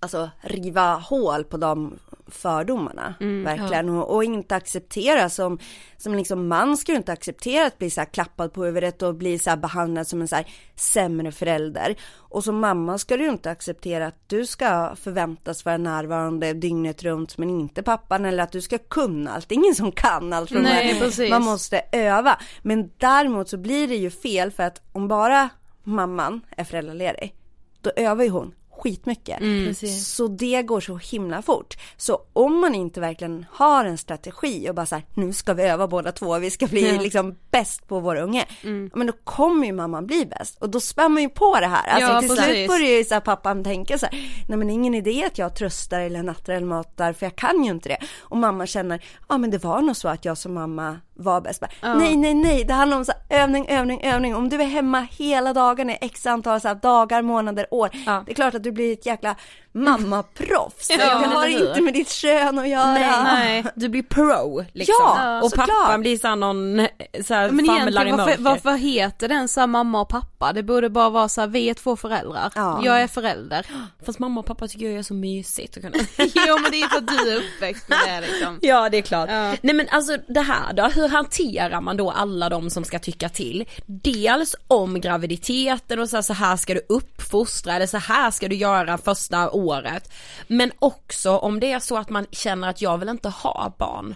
[0.00, 1.98] alltså riva hål på de
[2.30, 3.88] fördomarna, verkligen.
[3.88, 5.58] Och, och inte acceptera som,
[5.96, 9.14] som liksom man ska du inte acceptera att bli så här klappad på huvudet och
[9.14, 11.96] bli så här behandlad som en så här sämre förälder.
[12.16, 17.38] Och som mamma ska du inte acceptera att du ska förväntas vara närvarande dygnet runt
[17.38, 19.48] men inte pappan eller att du ska kunna allt.
[19.48, 21.30] Det är ingen som kan allt från Nej.
[21.30, 22.38] Man måste öva.
[22.62, 25.48] Men däremot så blir det ju fel för att om bara
[25.82, 27.34] mamman är föräldraledig,
[27.80, 29.40] då övar ju hon skitmycket.
[29.40, 29.74] Mm.
[29.74, 31.76] Så det går så himla fort.
[31.96, 35.62] Så om man inte verkligen har en strategi och bara så här, nu ska vi
[35.62, 38.46] öva båda två, vi ska bli liksom bäst på vår unge.
[38.62, 38.90] Mm.
[38.94, 41.88] Men då kommer ju mamman bli bäst och då spär man ju på det här.
[41.88, 42.44] Alltså Ja, till precis.
[42.44, 44.14] slut börjar ju så här pappan tänka så här,
[44.48, 47.70] nej men ingen idé att jag tröstar eller nattar eller matar för jag kan ju
[47.70, 47.98] inte det.
[48.20, 51.60] Och mamma känner, ja men det var nog så att jag som mamma var bäst.
[51.60, 54.34] Bara, Nej, nej, nej, det handlar om så här, övning, övning, övning.
[54.36, 57.90] Om du är hemma hela dagen i x antal så här, dagar, månader, år.
[58.06, 58.22] Ja.
[58.26, 59.36] Det är klart att du det blir ett jäkla
[59.72, 60.90] mammaproffs.
[60.90, 63.22] Ja, det har inte med ditt kön att göra.
[63.22, 63.64] Nej.
[63.74, 64.94] Du blir pro liksom.
[64.98, 65.68] Ja, och såklart.
[65.68, 66.86] pappan blir såhär någon,
[67.24, 70.52] såhär Men famlar i egentligen varför, varför heter den så här mamma och pappa?
[70.52, 72.52] Det borde bara vara så här, vi är två föräldrar.
[72.54, 72.80] Ja.
[72.84, 73.66] Jag är förälder.
[74.06, 76.88] Fast mamma och pappa tycker jag är så mysigt att kunna jo men det är
[76.88, 78.58] för att du är uppväxt med det liksom.
[78.62, 79.30] Ja det är klart.
[79.32, 79.54] Ja.
[79.62, 83.28] Nej men alltså det här då, hur hanterar man då alla de som ska tycka
[83.28, 83.68] till?
[83.86, 88.48] Dels om graviditeten och så här, så här ska du uppfostra eller så här ska
[88.48, 90.12] du göra första året.
[90.46, 94.14] Men också om det är så att man känner att jag vill inte ha barn.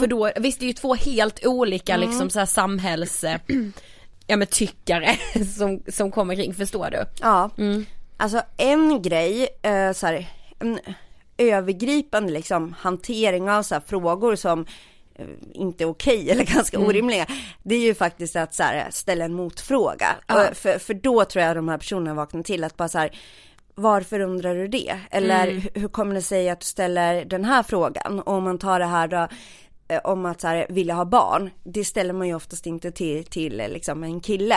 [0.00, 3.24] För då, visst det är ju två helt olika liksom så här samhälls,
[4.26, 5.16] ja men tyckare
[5.56, 7.04] som, som kommer kring, förstår du?
[7.20, 7.50] Ja,
[8.16, 10.78] alltså en grej, eh, så här, en
[11.38, 14.66] övergripande liksom hantering av så här, frågor som
[15.14, 17.26] eh, inte okej eller ganska orimliga.
[17.62, 20.16] Det är ju faktiskt att så här, ställa en motfråga.
[20.28, 23.10] Och För, för då tror jag de här personerna vaknar till att bara så här,
[23.76, 25.00] varför undrar du det?
[25.10, 28.20] Eller hur- hur kommer det sig att du ställer den här frågan?
[28.20, 29.28] Och om man tar det här då,
[29.88, 33.24] eh, om att så här, vilja ha barn, det ställer man ju oftast inte till,
[33.24, 34.56] till eh, liksom en kille.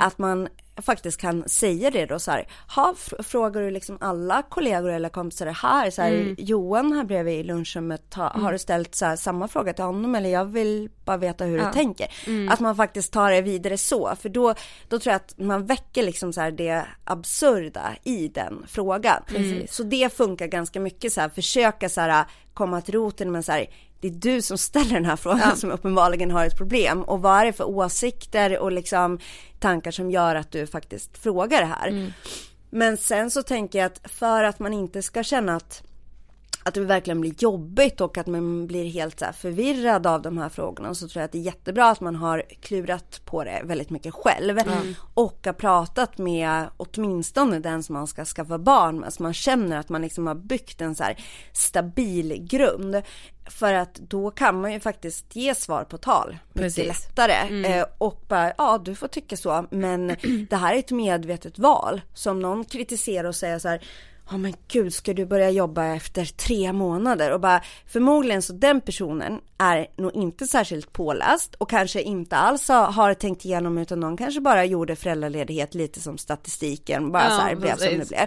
[0.00, 0.48] Att man
[0.84, 5.08] faktiskt kan säga det då så här, ha, fr- frågar du liksom alla kollegor eller
[5.08, 9.16] kompisar här, så här Johan här bredvid i lunchrummet, ha, har du ställt så här,
[9.16, 12.06] samma fråga till honom eller jag vill bara veta hur du tänker.
[12.50, 14.54] Att man faktiskt tar det vidare så, för då,
[14.88, 19.22] då tror jag att man väcker liksom så här det absurda i den frågan.
[19.70, 23.52] Så det funkar ganska mycket så här, försöka så här komma till roten med så
[23.52, 23.66] här,
[24.00, 27.02] det är du som ställer den här frågan som uppenbarligen har ett problem.
[27.02, 29.18] Och vad är det för åsikter och liksom
[29.60, 32.12] tankar som gör att du faktiskt frågar det här.
[32.70, 35.82] Men sen så tänker jag att för att man inte ska känna att
[36.62, 40.48] att det verkligen blir jobbigt och att man blir helt så förvirrad av de här
[40.48, 40.94] frågorna.
[40.94, 44.14] Så tror jag att det är jättebra att man har klurat på det väldigt mycket
[44.14, 44.58] själv.
[45.14, 49.76] Och har pratat med åtminstone den som man ska skaffa barn med så man känner
[49.76, 53.02] att man liksom har byggt en så här stabil grund.
[53.46, 56.86] För att då kan man ju faktiskt ge svar på tal mycket Precis.
[56.86, 57.66] lättare.
[57.66, 60.06] Eh, och bara ja du får tycka så men
[60.50, 62.00] det här är ett medvetet val.
[62.14, 63.82] Som någon kritiserar och säger så här
[64.30, 67.32] Ja men gud, ska du börja jobba efter tre månader?
[67.32, 72.68] Och bara, förmodligen så den personen är nog inte särskilt påläst och kanske inte alls
[72.68, 77.40] har, tänkt igenom utan någon kanske bara gjorde föräldraledighet lite som statistiken, bara Ja, så
[77.40, 78.08] här blev som det precis.
[78.08, 78.26] blev.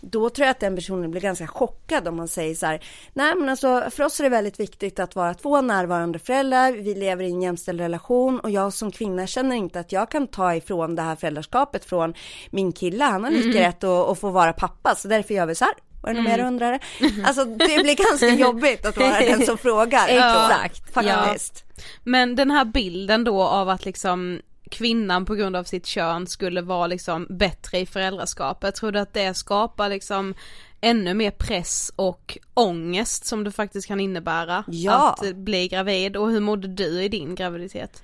[0.00, 3.34] Då tror jag att den personen blir ganska chockad om man säger så här, nej
[3.34, 7.24] men alltså för oss är det väldigt viktigt att vara två närvarande föräldrar, vi lever
[7.24, 10.94] i en jämställd relation och jag som kvinna känner inte att jag kan ta ifrån
[10.94, 12.14] det här föräldraskapet från
[12.50, 15.74] min kille, han har lika rätt att, att få vara pappa, så därför så här.
[16.02, 16.78] Var det någon mer undrare?
[17.24, 20.08] Alltså det blir ganska jobbigt att vara den som frågar.
[20.08, 21.64] Exakt, Faktiskt.
[22.04, 26.62] Men den här bilden då av att liksom kvinnan på grund av sitt kön skulle
[26.62, 30.34] vara liksom bättre i föräldraskapet, tror du att det skapar liksom
[30.80, 35.16] ännu mer press och ångest som det faktiskt kan innebära Ja.
[35.20, 38.02] att bli gravid och hur mådde du i din graviditet?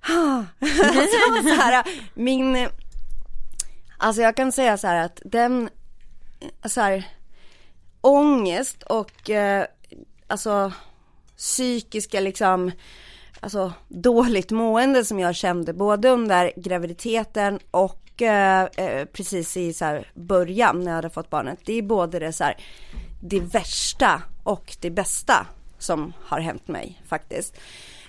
[0.00, 2.68] alltså, så här, min,
[3.98, 5.68] alltså jag kan säga så här att den,
[6.64, 7.04] så här,
[8.00, 9.66] ångest och eh,
[10.26, 10.72] alltså
[11.36, 12.70] psykiska liksom,
[13.40, 19.84] alltså dåligt mående som jag kände både under graviditeten och eh, eh, precis i så
[19.84, 21.58] här början när jag hade fått barnet.
[21.64, 22.56] Det är både det så här,
[23.22, 25.46] det värsta och det bästa
[25.78, 27.56] som har hänt mig faktiskt.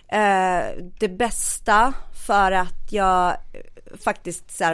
[0.08, 1.94] Eh, det bästa
[2.28, 4.74] för att jag eh, faktiskt så här,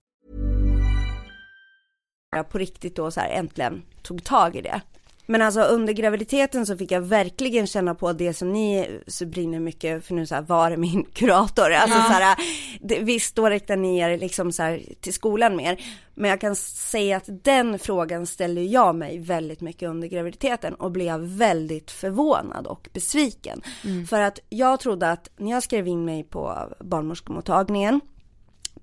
[2.37, 4.81] jag på riktigt då så här äntligen tog tag i det.
[5.25, 9.59] Men alltså under graviditeten så fick jag verkligen känna på det som ni så brinner
[9.59, 11.71] mycket för nu så här, var är min kurator?
[11.71, 12.03] Alltså Ja.
[12.03, 12.37] så här,
[12.81, 15.83] det, visst då riktar ni er liksom så här till skolan mer.
[16.15, 20.91] Men jag kan säga att den frågan ställde jag mig väldigt mycket under graviditeten och
[20.91, 23.61] blev väldigt förvånad och besviken.
[24.09, 28.01] För att jag trodde att när jag skrev in mig på barnmorskemottagningen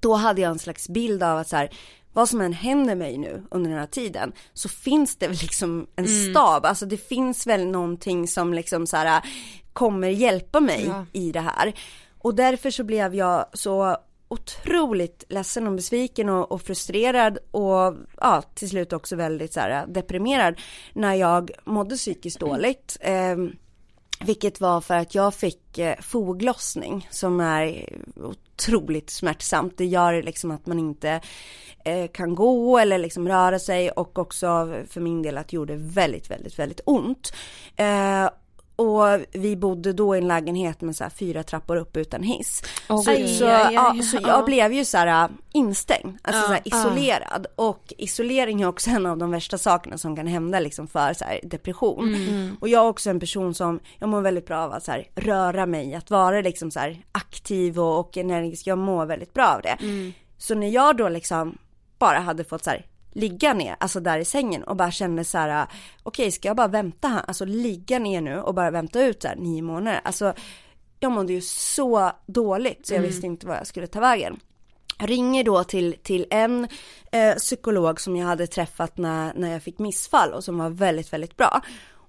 [0.01, 1.71] då hade jag en slags bild av att så här,
[2.13, 5.87] vad som än händer mig nu under den här tiden så finns det väl liksom
[5.97, 9.23] en stab, alltså det finns väl någonting som liksom så här
[9.73, 11.07] kommer hjälpa mig Ja.
[11.13, 11.73] i det här.
[12.19, 13.97] Och därför så blev jag så
[14.29, 19.87] otroligt ledsen och besviken och, och frustrerad och ja, till slut också väldigt så här
[19.87, 20.61] deprimerad
[20.93, 22.97] när jag mådde psykiskt dåligt.
[23.01, 23.53] Ehm,
[24.21, 29.79] vilket var för att jag fick eh, foglossning som är otroligt smärtsamt.
[29.79, 31.21] Det gör liksom att man inte
[31.85, 35.77] eh, kan gå eller liksom röra sig och också för min del att det gjorde
[35.77, 37.33] väldigt, väldigt, väldigt ont.
[37.77, 38.29] Eh,
[38.79, 42.63] och vi bodde då i en lägenhet med så här fyra trappor upp utan hiss.
[42.89, 43.29] Åh, så, gud.
[43.31, 44.29] så, Ja, ja, ja, så Ja.
[44.29, 47.47] jag blev ju så här äh, instängd, alltså så här isolerad.
[47.57, 51.25] Och isolering är också en av de värsta sakerna som kan hända liksom för så
[51.25, 52.15] här depression.
[52.15, 52.57] Mm.
[52.61, 55.09] Och jag är också en person som, jag mår väldigt bra av att så här
[55.15, 58.67] röra mig, att vara liksom så här aktiv och, och energisk.
[58.67, 59.77] Jag mår väldigt bra av det.
[59.81, 60.13] Mm.
[60.39, 61.59] Så när jag då liksom
[61.99, 65.39] bara hade fått så här ligga ner, alltså där i sängen och bara kände så
[65.39, 65.67] här,
[66.03, 69.37] okej ska jag bara vänta här, alltså ligga ner nu och bara vänta ut här
[69.37, 70.01] nio månader.
[70.05, 70.35] Alltså
[71.01, 74.41] jag mådde ju så dåligt så jag visste inte vad jag skulle ta vägen.
[74.99, 76.69] Jag ringer då till, till en
[77.13, 81.13] eh, psykolog som jag hade träffat när, när jag fick missfall och som var väldigt,
[81.13, 81.61] väldigt bra.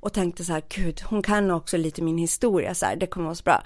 [0.02, 3.26] Och tänkte så här, gud hon kan också lite min historia så här, det kommer
[3.26, 3.64] vara så bra.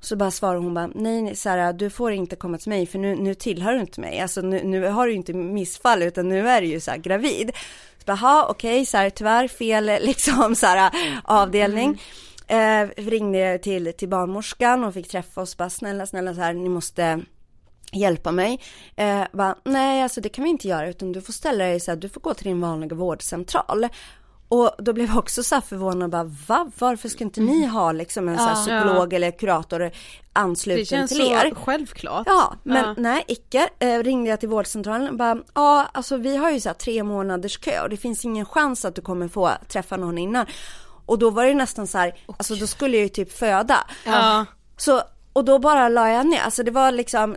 [0.00, 2.98] Så bara svarar hon bara, nej, nej Sara, du får inte komma till mig för
[2.98, 4.20] nu, nu tillhör du inte mig.
[4.20, 7.50] Alltså nu, nu har du inte missfall utan nu är du ju så här gravid.
[7.98, 10.92] Så bara, "Ha, okej, så här, tyvärr fel liksom så här
[11.24, 12.02] avdelning.
[12.46, 16.68] Eh, ringde till, till barnmorskan och fick träffa oss bara, snälla, snälla så här, ni
[16.68, 17.20] måste
[17.92, 18.60] hjälpa mig.
[18.96, 21.90] Eh, bara, nej alltså det kan vi inte göra utan du får ställa dig så
[21.90, 23.88] här, du får gå till din vanliga vårdcentral.
[24.48, 26.70] Och då blev jag också så förvånad bara, va?
[26.78, 29.92] Varför ska inte ni ha liksom en så här psykolog eller kurator Det
[30.32, 31.48] ansluten känns till er?
[31.50, 32.26] så självklart.
[32.26, 32.94] Ja, men Ja.
[32.98, 33.68] nej, icke.
[33.78, 37.58] Eh, ringde jag till vårdcentralen bara, ja, alltså vi har ju så här tre månaders
[37.58, 40.46] kö och det finns ingen chans att du kommer få träffa någon innan.
[41.06, 43.76] Och då var det nästan så här, alltså då skulle jag ju typ föda.
[44.06, 44.46] Ja.
[44.76, 47.36] Så, och då bara la jag ner, alltså det var liksom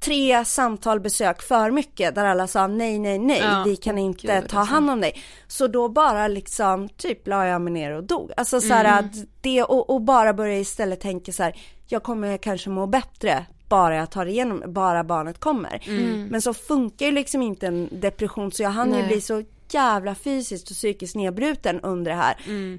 [0.00, 3.62] tre samtal besök för mycket där alla sa nej, nej, nej, Ja.
[3.66, 4.74] vi kan inte gud, ta alltså.
[4.74, 5.22] hand om dig.
[5.46, 8.30] Så då bara liksom typ la jag mig ner och dog.
[8.36, 11.56] Alltså så här att det och, och bara börja istället tänka så här,
[11.86, 15.82] jag kommer kanske må bättre bara jag tar igenom, bara barnet kommer.
[16.30, 19.06] Men så funkar ju liksom inte en depression så jag hann ju Nej.
[19.06, 22.36] bli så jävla fysiskt och psykiskt nedbruten under det här.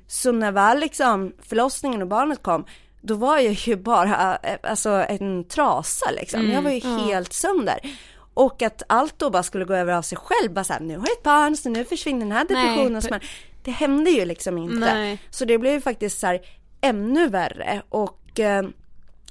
[0.08, 2.66] Så när väl liksom förlossningen och barnet kom
[3.08, 6.52] då var jag ju bara eh, alltså en trasa liksom.
[6.52, 7.80] Jag var ju helt sönder.
[8.34, 11.08] Och att allt då bara skulle gå över av sig själv, bara såhär, nu har
[11.08, 13.02] jag ett barn så nu försvinner den här depressionen.
[13.12, 13.22] Nej,
[13.64, 14.94] det hände ju liksom inte.
[14.94, 15.20] Nej.
[15.30, 16.42] Så det blev ju faktiskt så här
[16.82, 18.64] ännu värre och eh,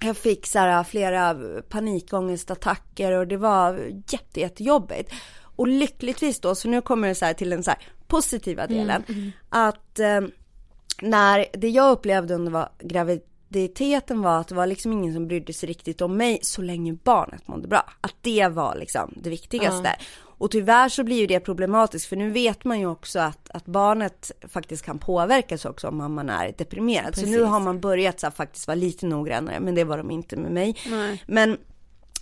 [0.01, 1.37] jag fick så här flera
[1.69, 5.13] panikångestattacker och det var jätte, jättejobbigt.
[5.57, 9.33] Och lyckligtvis då, så nu kommer det så här till den så här positiva delen,
[9.49, 10.21] att eh,
[11.03, 12.69] när det jag upplevde under var
[13.57, 16.93] graviditeten var att det var liksom ingen som brydde sig riktigt om mig så länge
[16.93, 17.85] barnet mådde bra.
[18.01, 19.97] Att det var liksom det viktigaste.
[20.39, 23.67] Och tyvärr så blir ju det problematiskt för nu vet man ju också att, att
[23.67, 27.15] barnet faktiskt kan påverkas också om mamman är deprimerad.
[27.15, 27.25] Precis.
[27.25, 30.11] Så nu har man börjat så här, faktiskt vara lite noggrannare men det var de
[30.11, 30.77] inte med mig.
[30.91, 31.23] Nej.
[31.27, 31.59] Men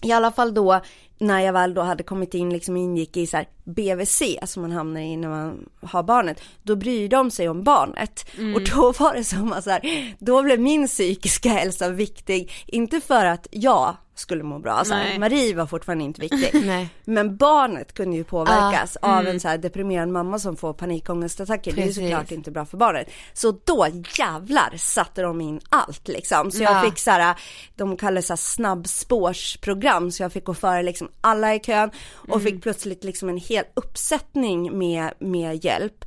[0.03, 0.81] i alla fall då
[1.27, 4.73] när jag väl då hade kommit in liksom ingick i så här BVC som man
[4.73, 6.41] hamnar i när man har barnet.
[6.63, 8.27] Då bryr de sig om barnet.
[8.39, 8.55] Mm.
[8.55, 12.53] Och då var det som att så här, då blev min psykiska hälsa viktig.
[12.67, 15.19] Inte för att jag skulle må bra, så här.
[15.19, 16.55] Marie var fortfarande inte viktig.
[17.05, 21.73] Men barnet kunde ju påverkas Ah, av en så här deprimerad mamma som får panikångestattacker.
[21.73, 22.03] Det är ju Precis.
[22.11, 23.09] såklart inte bra för barnet.
[23.33, 23.87] Så då
[24.19, 26.51] jävlar satte de in allt liksom.
[26.51, 26.83] Så jag Ja.
[26.91, 27.35] fick så här,
[27.77, 30.11] de kallar det så här snabbspårsprogram.
[30.11, 31.91] Så jag fick gå före liksom alla i kön
[32.29, 36.05] och fick plötsligt liksom en hel uppsättning med, med hjälp.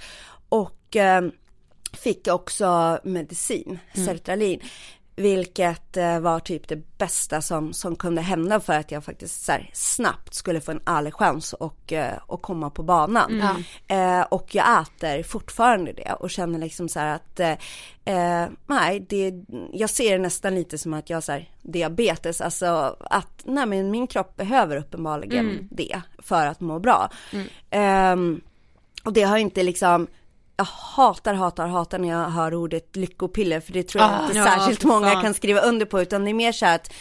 [0.49, 1.22] Och eh,
[1.93, 4.62] fick också medicin, sertralin.
[5.20, 9.51] Vilket eh, var typ det bästa som, som kunde hända för att jag faktiskt så
[9.51, 13.32] här, snabbt skulle få en ärlig chans och, eh, och komma på banan.
[13.88, 17.51] Eh, och jag äter fortfarande det och känner liksom så här att eh,
[18.05, 19.34] eh, nej, det,
[19.74, 24.07] jag ser det nästan lite som att jag har diabetes, alltså att nej men min
[24.07, 27.09] kropp behöver uppenbarligen det för att må bra.
[27.70, 28.41] Ehm,
[29.03, 30.07] och det har inte liksom
[30.58, 34.38] jag hatar, hatar, hatar när jag hör ordet lyckopiller för det tror jag Ah, inte
[34.38, 35.24] ja, särskilt många fan.
[35.24, 36.93] kan skriva under på utan det är mer så här att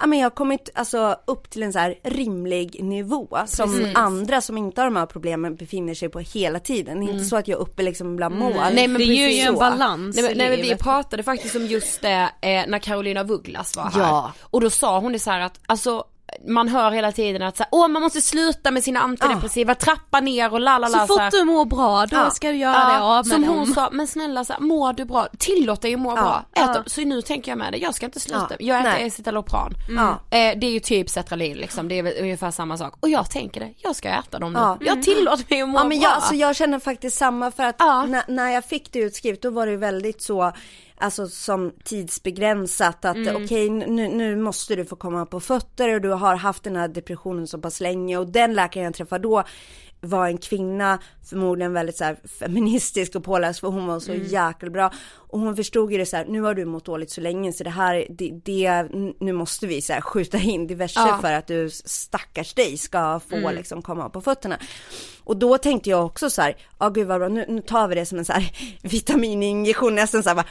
[0.00, 3.96] Ja men jag har kommit alltså upp till en så här rimlig nivå som Precis.
[3.96, 7.00] andra som inte har de här problemen befinner sig på hela tiden.
[7.00, 8.52] Det är inte så att jag är uppe liksom bland mål.
[8.72, 9.60] Nej, men det ger ju en så.
[9.60, 13.76] balans Nej, men, nej, men vi pratade faktiskt om just det eh, när Carolina Vuglas
[13.76, 14.00] var här.
[14.00, 14.32] Ja.
[14.42, 16.04] Och då sa hon det så här att, alltså
[16.48, 20.20] man hör hela tiden att så här, åh man måste sluta med sina antidepressiva, trappa
[20.20, 22.30] ner och la la la Så fort du mår bra, då Ja.
[22.30, 23.56] ska du göra det av med som dem.
[23.56, 26.44] hon sa, men snälla så här, mår du bra, tillåt dig att må bra.
[26.52, 28.56] Ät, Så nu tänker jag med det, jag ska inte sluta, Ja.
[28.58, 29.06] jag äter Nej.
[29.06, 29.72] Escitalopran.
[29.96, 30.10] Ja.
[30.38, 32.94] Eh, det är ju typ Cetralin liksom, det är väl ungefär samma sak.
[33.00, 34.58] Och jag tänker det, jag ska äta dem nu.
[34.58, 34.78] Ja.
[34.80, 36.08] Jag tillåter mig att må Ja men bra.
[36.08, 39.50] jag, alltså, jag känner faktiskt samma för att när, när jag fick det utskrivet då
[39.50, 40.52] var det väldigt så
[40.98, 43.44] Alltså som tidsbegränsat att Mm.
[43.44, 46.88] okej nu, nu måste du få komma på fötter och du har haft den här
[46.88, 49.44] depressionen så pass länge och den läkaren jag träffade då
[50.06, 50.98] var en kvinna,
[51.30, 54.26] förmodligen väldigt så här feministisk och påläst för hon var så Mm.
[54.26, 54.92] jäkla bra.
[55.28, 57.64] Och hon förstod ju det så här, nu har du mått dåligt så länge så
[57.64, 58.82] det här, det, det
[59.20, 61.18] nu måste vi så här skjuta in diverse Ja.
[61.20, 63.54] för att du stackars dig ska få Mm.
[63.54, 64.58] liksom komma på fötterna.
[65.24, 67.94] Och då tänkte jag också så här, ja gud vad bra, nu, nu tar vi
[67.94, 68.50] det som en så här
[68.82, 70.46] vitamininjektion, nästan så här bara,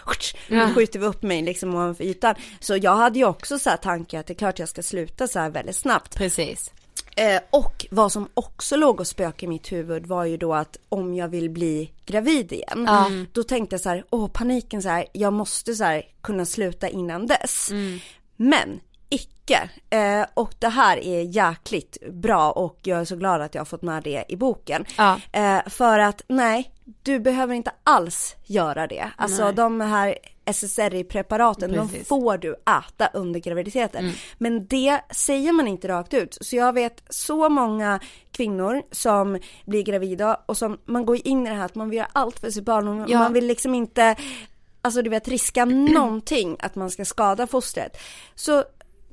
[0.50, 2.36] nu skjuter vi upp mig liksom ovanför ytan.
[2.60, 5.28] Så jag hade ju också så här tanke att det är klart jag ska sluta
[5.28, 6.16] så här väldigt snabbt.
[6.18, 6.72] Precis.
[7.16, 10.78] Eh, och vad som också låg och spökade i mitt huvud var ju då att
[10.90, 12.86] om jag vill bli gravid igen,
[13.32, 16.90] då tänkte jag så här, åh paniken så här, jag måste så här kunna sluta
[16.90, 17.70] innan dess.
[18.36, 19.70] Men icke.
[19.90, 23.66] Eh, och det här är jäkligt bra och jag är så glad att jag har
[23.66, 24.86] fått med det i boken.
[24.98, 25.20] Ja.
[25.32, 26.72] Eh, för att nej,
[27.04, 29.12] du behöver inte alls göra det.
[29.18, 34.12] Alltså de här SSRI-preparaten, de får du äta under graviditeten.
[34.38, 36.38] Men det säger man inte rakt ut.
[36.42, 38.00] Så jag vet så många
[38.32, 41.98] kvinnor som blir gravida och som man går in i det här att man vill
[41.98, 43.20] göra allt för sitt barn och Ja.
[43.20, 44.16] man vill liksom inte,
[44.82, 47.98] alltså du vet riska någonting att man ska skada fostret.
[48.36, 48.64] Så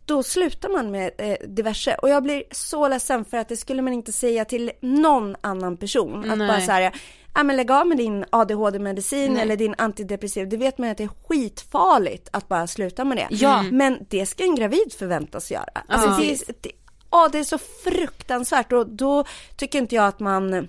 [0.06, 3.82] då slutar man med eh, diverse och jag blir så ledsen för att det skulle
[3.82, 6.30] man inte säga till någon annan person.
[6.30, 6.48] Att Nej.
[6.48, 6.92] bara säga,
[7.34, 10.48] ja men lägg av med din ADHD-medicin eller din antidepressiv.
[10.48, 13.26] Det vet man att det är skitfarligt att bara sluta med det.
[13.30, 13.62] Ja.
[13.62, 15.82] Men det ska en gravid förväntas göra.
[15.88, 16.16] Alltså Ja.
[16.16, 16.70] det, är- det,
[17.10, 19.24] ja, det är så fruktansvärt och då
[19.56, 20.68] tycker inte jag att man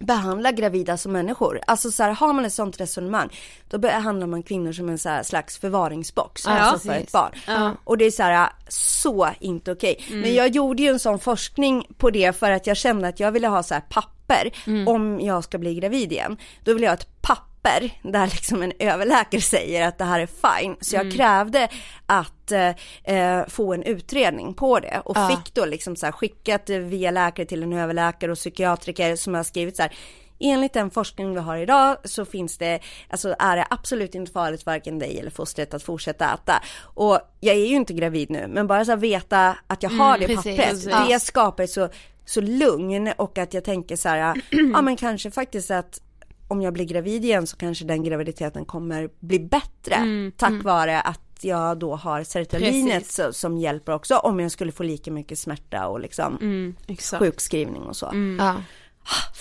[0.00, 1.60] behandlar gravida som människor.
[1.66, 3.28] Alltså så här, har man ett sånt resonemang,
[3.68, 7.06] då behandlar man kvinnor som en så slags förvaringsbox, Ja, alltså för precis.
[7.06, 7.76] ett barn.
[7.84, 10.04] Och det är så här, så inte okej.
[10.10, 13.32] Men jag gjorde ju en sån forskning på det för att jag kände att jag
[13.32, 13.80] ville ha så här
[14.28, 14.52] papper
[14.86, 16.36] om jag ska bli gravid igen.
[16.64, 20.60] Då vill jag ha ett papper där liksom en överläkare säger att det här är
[20.60, 20.76] fine.
[20.80, 21.68] Så jag krävde
[22.06, 22.68] att eh,
[23.16, 27.46] eh, få en utredning på det och fick då liksom så här skickat via läkare
[27.46, 29.92] till en överläkare och psykiatriker som har skrivit så här
[30.40, 34.66] Enligt den forskning vi har idag så finns det, alltså är det absolut inte farligt
[34.66, 36.62] varken dig eller fostret att fortsätta äta.
[36.80, 40.18] Och jag är ju inte gravid nu, men bara så här veta att jag har
[40.18, 41.08] det precis, pappret, precis.
[41.08, 41.88] det skapar så,
[42.28, 46.00] så lugn och att jag tänker så här, ja men kanske faktiskt att
[46.48, 49.96] om jag blir gravid igen så kanske den graviditeten kommer bli bättre
[50.36, 54.82] tack vare att jag då har serotoninet så, som hjälper också om jag skulle få
[54.82, 57.18] lika mycket smärta och liksom Exakt.
[57.22, 58.12] sjukskrivning och så.
[58.38, 58.62] Ja.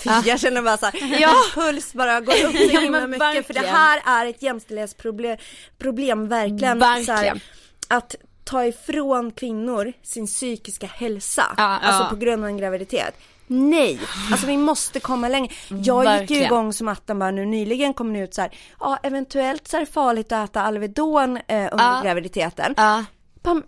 [0.04, 1.34] Fy, jag känner bara såhär, ja.
[1.54, 5.38] puls bara går upp så himla mycket för det här är ett jämställdhetsproblem,
[5.78, 6.80] problem verkligen.
[6.80, 7.06] Verkligen.
[7.06, 7.42] Så här,
[7.88, 8.16] att
[8.48, 12.08] ta ifrån kvinnor sin psykiska hälsa, Ja, alltså ja.
[12.10, 13.14] på grund av en graviditet.
[13.50, 14.00] Nej,
[14.32, 15.54] alltså vi måste komma längre.
[15.70, 16.44] Jag gick ju Verkligen.
[16.44, 19.82] igång som attan bara nu nyligen kom det ut så här, ja eventuellt så är
[19.82, 22.02] det farligt att äta Alvedon eh, under Ja.
[22.04, 22.74] graviditeten.
[22.78, 23.06] Ja.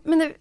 [0.03, 0.33] Men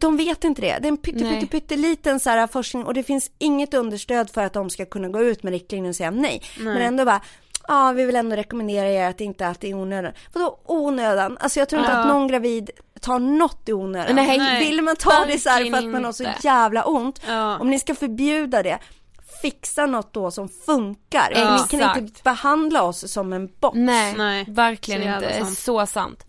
[0.00, 0.78] de vet inte det.
[0.80, 1.34] Det är en pytte, Nej.
[1.40, 5.08] pytte, pytteliten så här forskning och det finns inget understöd för att de ska kunna
[5.08, 6.42] gå ut med riktlinjer och säga nej.
[6.60, 7.20] Men ändå bara,
[7.68, 10.12] ja vi vill ändå rekommendera er att inte äta i onödan.
[10.32, 11.38] Vadå onödan?
[11.40, 12.70] Alltså jag tror inte att någon gravid
[13.02, 14.16] tar något i onödan.
[14.16, 14.38] Nej.
[14.38, 14.64] Nej.
[14.68, 16.38] Vill man ta det så här för att man har så inte.
[16.42, 17.20] jävla ont.
[17.26, 17.58] Ja.
[17.58, 18.78] Om ni ska förbjuda det,
[19.42, 21.32] fixa något då som funkar.
[21.34, 21.52] Ja.
[21.52, 22.22] Ni kan inte Exakt.
[22.22, 23.76] behandla oss som en box.
[23.78, 25.38] Nej, Nej, verkligen så inte.
[25.38, 25.58] sant.
[25.58, 26.24] Så sant.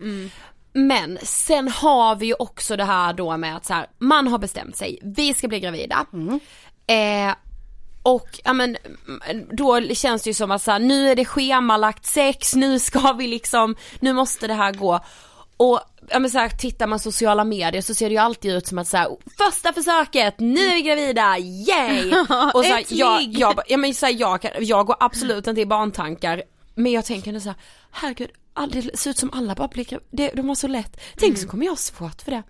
[0.72, 4.38] Men sen har vi ju också det här då med att så här, man har
[4.38, 6.06] bestämt sig, vi ska bli gravida.
[6.86, 7.34] Eh,
[8.02, 8.76] och ja men
[9.28, 12.78] mm, då känns det ju som att så här, nu är det schemalagt sex, nu
[12.78, 15.00] ska vi liksom, nu måste det här gå.
[15.56, 18.66] Och ja men så här, tittar man sociala medier så ser det ju alltid ut
[18.66, 22.12] som att så här, första försöket, nu är vi gravida, yay!
[22.54, 25.66] Och så här, jag, jag, ja men så här, jag, jag går absolut inte i
[25.66, 26.42] barntankar
[26.74, 27.58] men jag tänker ändå så här,
[27.90, 28.30] herregud,
[28.70, 31.00] det ser ut som alla bara blir det, de har så lätt.
[31.16, 32.42] Tänk så kommer jag ha svårt för det.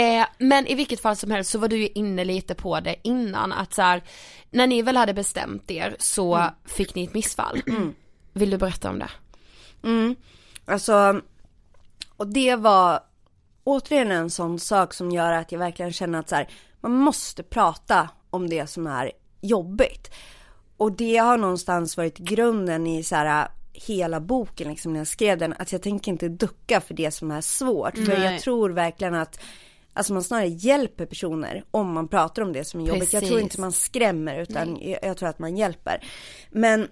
[0.00, 2.96] Eh, men i vilket fall som helst så var du ju inne lite på det
[3.02, 4.02] innan att så här,
[4.50, 7.62] när ni väl hade bestämt er så fick ni ett missfall.
[8.32, 9.10] Vill du berätta om det?
[9.84, 10.16] Mm.
[10.64, 11.20] Alltså,
[12.16, 13.00] och det var
[13.64, 16.48] återigen en sån sak som gör att jag verkligen känner att så här,
[16.80, 20.10] man måste prata om det som är jobbigt.
[20.76, 25.38] Och det har någonstans varit grunden i så här hela boken liksom när jag skrev
[25.38, 27.94] den, att jag tänker inte ducka för det som är svårt.
[27.94, 28.32] För Nej.
[28.32, 29.40] jag tror verkligen att
[29.94, 33.12] Alltså man snarare hjälper personer om man pratar om det som är jobbigt.
[33.12, 33.42] Jag tror Precis.
[33.42, 36.04] inte man skrämmer utan jag, jag tror att man hjälper.
[36.50, 36.88] Men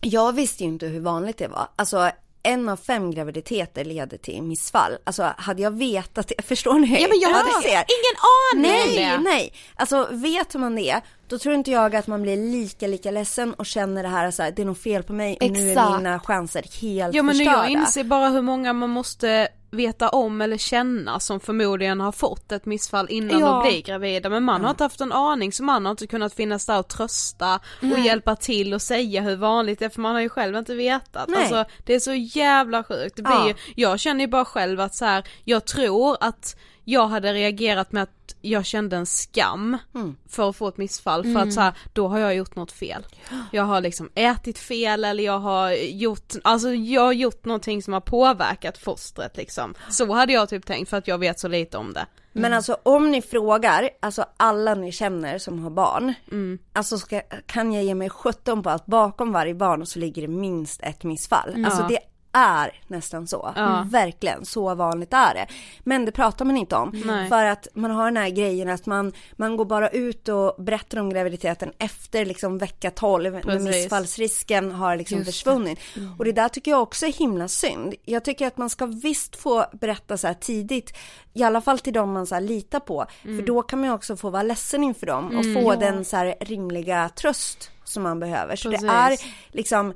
[0.00, 1.68] jag visste ju inte hur vanligt det var.
[1.76, 2.10] Alltså
[2.46, 4.92] en av fem graviditeter leder till missfall.
[5.04, 7.02] Alltså hade jag vetat det, förstår ni?
[7.02, 7.70] Ja men jag har ser.
[7.70, 8.16] ingen
[8.64, 9.52] aning Nej, nej.
[9.76, 13.66] Alltså vet man det, då tror inte jag att man blir lika, lika ledsen och
[13.66, 15.96] känner det här så här, det är nog fel på mig och nu är Exakt.
[15.96, 17.58] mina chanser helt Ja men förstörda.
[17.62, 22.52] jag inser bara hur många man måste veta om eller känna som förmodligen har fått
[22.52, 23.46] ett missfall innan Ja.
[23.46, 26.34] de blir gravida men man har inte haft en aning så man har inte kunnat
[26.34, 27.60] finnas där och trösta
[27.92, 30.74] och hjälpa till och säga hur vanligt det är för man har ju själv inte
[30.74, 31.28] vetat.
[31.28, 31.38] Nej.
[31.40, 33.16] Alltså det är så jävla sjukt.
[33.16, 33.48] Det blir Ja.
[33.48, 36.56] ju, jag känner ju bara själv att så här, jag tror att
[36.88, 38.10] jag hade reagerat med att
[38.40, 40.16] jag kände en skam Mm.
[40.28, 43.06] för att få ett missfall för att så här, då har jag gjort något fel.
[43.52, 47.92] Jag har liksom ätit fel eller jag har gjort, alltså jag har gjort någonting som
[47.92, 49.74] har påverkat fostret liksom.
[49.90, 52.06] Så hade jag typ tänkt för att jag vet så lite om det.
[52.32, 56.58] Men alltså om ni frågar, alltså alla ni känner som har barn, Mm.
[56.72, 60.28] alltså ska, kan jag ge mig 17 på att bakom varje barn så ligger det
[60.28, 61.64] minst ett missfall.
[61.66, 61.98] Alltså det
[62.36, 63.52] är nästan så.
[63.86, 65.46] Verkligen, så vanligt är det.
[65.80, 67.02] Men det pratar man inte om.
[67.06, 67.28] Nej.
[67.28, 70.98] För att man har den här grejen att man, man går bara ut och berättar
[70.98, 73.68] om graviditeten efter liksom vecka 12 när Precis.
[73.68, 75.78] missfallsrisken har liksom försvunnit.
[76.18, 77.94] Och det där tycker jag också är himla synd.
[78.04, 80.96] Jag tycker att man ska visst få berätta så här tidigt,
[81.34, 83.06] i alla fall till dem man så här litar på.
[83.22, 86.16] För då kan man ju också få vara ledsen inför dem och få den så
[86.16, 88.56] här rimliga tröst som man behöver.
[88.56, 88.86] Så Precis.
[88.86, 89.18] det är
[89.48, 89.94] liksom,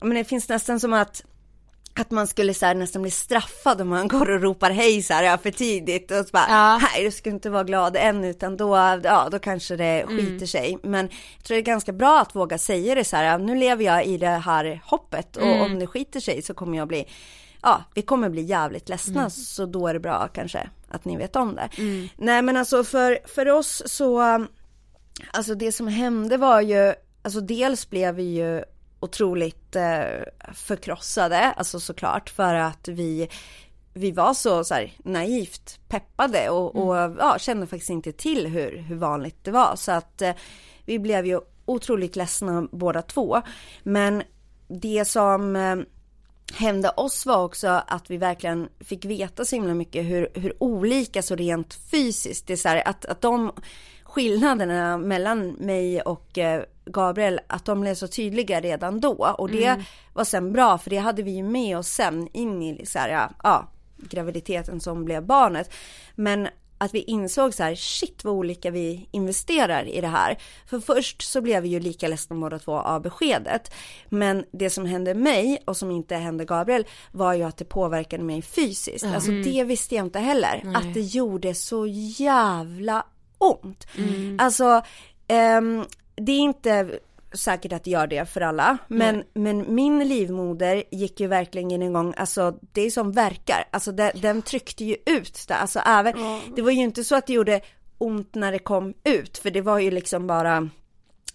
[0.00, 1.24] men det finns nästan som att
[2.00, 5.14] att man skulle så här nästan bli straffad om man går och ropar hej så
[5.14, 6.78] här ja, för tidigt och så bara Ja.
[6.78, 10.78] nej du ska inte vara glad än utan då, ja då kanske det skiter sig.
[10.82, 13.54] Men jag tror det är ganska bra att våga säga det så här, ja, nu
[13.54, 17.06] lever jag i det här hoppet och om det skiter sig så kommer jag bli,
[17.62, 21.36] ja vi kommer bli jävligt ledsna så då är det bra kanske att ni vet
[21.36, 21.68] om det.
[22.16, 24.20] Nej men alltså för, för oss så,
[25.32, 28.62] alltså det som hände var ju, alltså dels blev vi ju
[29.00, 30.04] otroligt eh,
[30.54, 33.28] förkrossade, alltså såklart för att vi
[33.96, 38.78] vi var så, så här, naivt peppade och, och ja, kände faktiskt inte till hur,
[38.78, 39.76] hur vanligt det var.
[39.76, 40.32] Så att eh,
[40.84, 43.42] vi blev ju otroligt ledsna båda två.
[43.82, 44.22] Men
[44.68, 45.76] det som eh,
[46.54, 51.22] hände oss var också att vi verkligen fick veta så himla mycket hur, hur olika
[51.22, 53.52] så rent fysiskt, det är så här, att, att de
[54.04, 59.84] skillnaderna mellan mig och eh, Gabriel, att de blev så tydliga redan då och det
[60.14, 63.08] var sen bra för det hade vi ju med oss sen in i så här,
[63.08, 65.70] ja, ja, graviditeten som blev barnet.
[66.14, 70.38] Men att vi insåg så här, shit vad olika vi investerar i det här.
[70.66, 73.74] För först så blev vi ju lika ledsna båda två av beskedet.
[74.08, 78.22] Men det som hände mig och som inte hände Gabriel var ju att det påverkade
[78.22, 79.04] mig fysiskt.
[79.04, 80.62] Alltså det visste jag inte heller.
[80.74, 83.06] Att det gjorde så jävla
[83.38, 83.86] ont.
[84.38, 84.82] Alltså,
[85.28, 85.84] ehm,
[86.16, 86.98] det är inte
[87.32, 88.78] säkert att det gör det för alla.
[88.88, 93.64] Men, men min livmoder gick ju verkligen igång, alltså det är som verkar.
[93.70, 95.54] Alltså det, den tryckte ju ut det.
[95.54, 96.14] Alltså även,
[96.56, 97.60] det var ju inte så att det gjorde
[97.98, 99.38] ont när det kom ut.
[99.38, 100.68] För det var ju liksom bara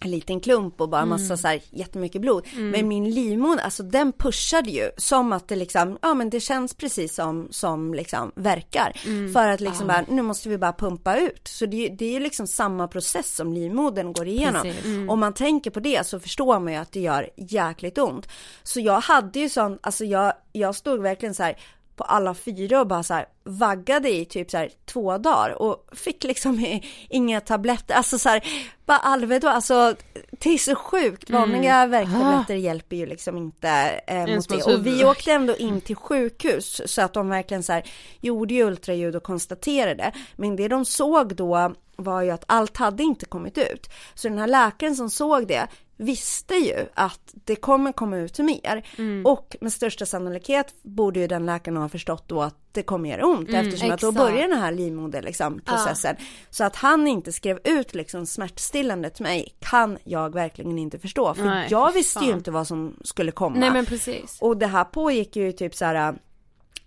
[0.04, 2.46] en liten klump och bara massa så här jättemycket blod.
[2.56, 6.74] Men min livmoder, alltså den pushade ju som att det liksom, ja men det känns
[6.74, 8.92] precis som, som liksom verkar.
[9.32, 11.48] För att liksom bara, nu måste vi bara pumpa ut.
[11.48, 14.62] Så det, det är ju liksom samma process som livmodern går igenom.
[14.62, 14.84] Precis.
[15.08, 18.28] Om man tänker på det så förstår man ju att det gör jäkligt ont.
[18.62, 21.56] Så jag hade ju sån, alltså jag, jag stod verkligen så här
[21.96, 25.88] på alla fyra och bara så här vaggade i typ så här två dagar och
[25.92, 28.44] fick liksom inga tabletter, alltså så här
[28.86, 29.94] bara Alvedon, alltså
[30.30, 33.68] det är så sjukt, vanliga värktabletter hjälper ju liksom inte
[34.06, 34.62] eh, mot det.
[34.62, 37.82] Och vi åkte ändå in till sjukhus så att de verkligen så här
[38.20, 40.12] gjorde ju ultraljud och konstaterade.
[40.36, 43.90] Men det de såg då var ju att allt hade inte kommit ut.
[44.14, 45.68] Så den här läkaren som såg det
[46.02, 48.86] visste ju att det kommer komma ut mer.
[49.24, 53.26] Och med största sannolikhet borde ju den läkaren ha förstått då att det kommer göra
[53.26, 54.26] ont eftersom att då exakt.
[54.26, 56.16] börjar den här livmoder liksom, processen.
[56.50, 61.34] Så att han inte skrev ut liksom smärtstillande till mig kan jag verkligen inte förstå.
[61.34, 62.38] För Nej, jag visste ju fan.
[62.38, 63.56] inte vad som skulle komma.
[63.58, 64.38] Nej men precis.
[64.40, 66.14] Och det här pågick ju typ så här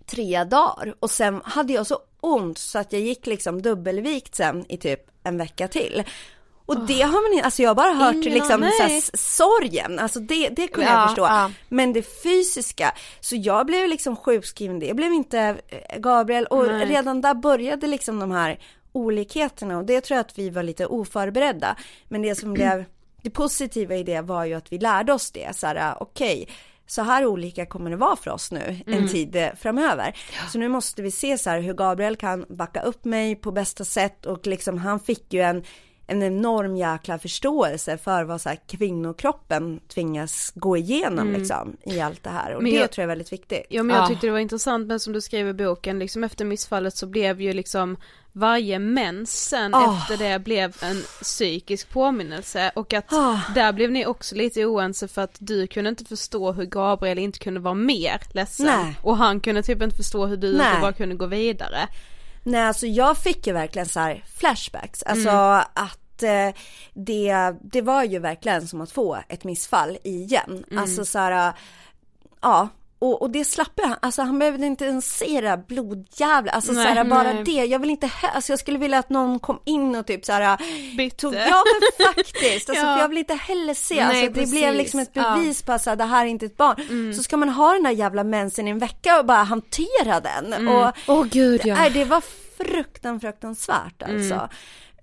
[0.06, 4.64] tre dagar och sen hade jag så ont så att jag gick liksom dubbelvikt sen
[4.68, 6.04] i typ en vecka till.
[6.66, 9.98] Och det har man inte, alltså jag har bara hört Ingen liksom så här, sorgen,
[9.98, 11.22] alltså det, det kunde Ja, jag förstå.
[11.22, 11.50] ja.
[11.68, 16.46] Men det fysiska, så jag blev liksom sjukskriven, det blev inte eh, Gabriel.
[16.46, 16.86] Och Nej.
[16.86, 18.58] redan där började liksom de här
[18.92, 19.78] olikheterna.
[19.78, 21.76] Och det tror jag att vi var lite oförberedda.
[22.08, 22.84] Men det som blev
[23.22, 26.48] det positiva i det var ju att vi lärde oss det, så här okej,
[26.86, 30.16] så här olika kommer det vara för oss nu en tid eh, framöver.
[30.52, 33.84] Så nu måste vi se så här hur Gabriel kan backa upp mig på bästa
[33.84, 34.26] sätt.
[34.26, 35.64] Och liksom han fick ju en
[36.06, 42.22] en enorm jäkla förståelse för vad så här kvinnokroppen tvingas gå igenom liksom i allt
[42.22, 43.66] det här och Men det jag- tror jag är väldigt viktigt.
[43.70, 44.08] Ja men jag Ja.
[44.08, 47.40] tyckte det var intressant men som du skrev i boken, liksom efter missfallet så blev
[47.40, 47.96] ju liksom
[48.32, 49.98] varje mens sen Ah.
[49.98, 53.40] efter det blev en psykisk påminnelse och att Ah.
[53.54, 57.38] där blev ni också lite oense för att du kunde inte förstå hur Gabriel inte
[57.38, 58.96] kunde vara mer ledsen Nej.
[59.02, 61.88] och han kunde typ inte förstå hur du inte bara kunde gå vidare.
[62.46, 65.64] Nej alltså jag fick ju verkligen så här flashbacks, alltså Mm.
[65.74, 66.62] att eh,
[66.94, 70.64] det, det var ju verkligen som att få ett missfall igen.
[70.70, 70.82] Mm.
[70.82, 71.52] Alltså så här,
[72.42, 72.68] ja.
[72.98, 76.72] Och, och det slapp jag, alltså han behövde inte ens se det här blodjävla, alltså
[76.72, 77.42] Nej, så här, bara nej.
[77.44, 80.32] det, jag vill inte, alltså jag skulle vilja att någon kom in och typ så
[80.32, 80.58] här
[80.96, 81.16] Bytte.
[81.16, 81.62] tog, ja
[81.98, 82.98] men faktiskt, alltså Ja.
[83.00, 85.34] jag vill inte heller se, Nej, alltså det blev liksom ett Ja.
[85.36, 86.76] bevis på att det här är inte ett barn.
[86.88, 87.14] Mm.
[87.14, 90.52] Så ska man ha den där jävla mensen i en vecka och bara hantera den.
[90.52, 90.68] Mm.
[90.68, 91.74] Och, Åh gud ja.
[91.74, 92.22] Nej det var
[92.58, 94.34] fruktan, fruktansvärt alltså.
[94.34, 94.48] Mm.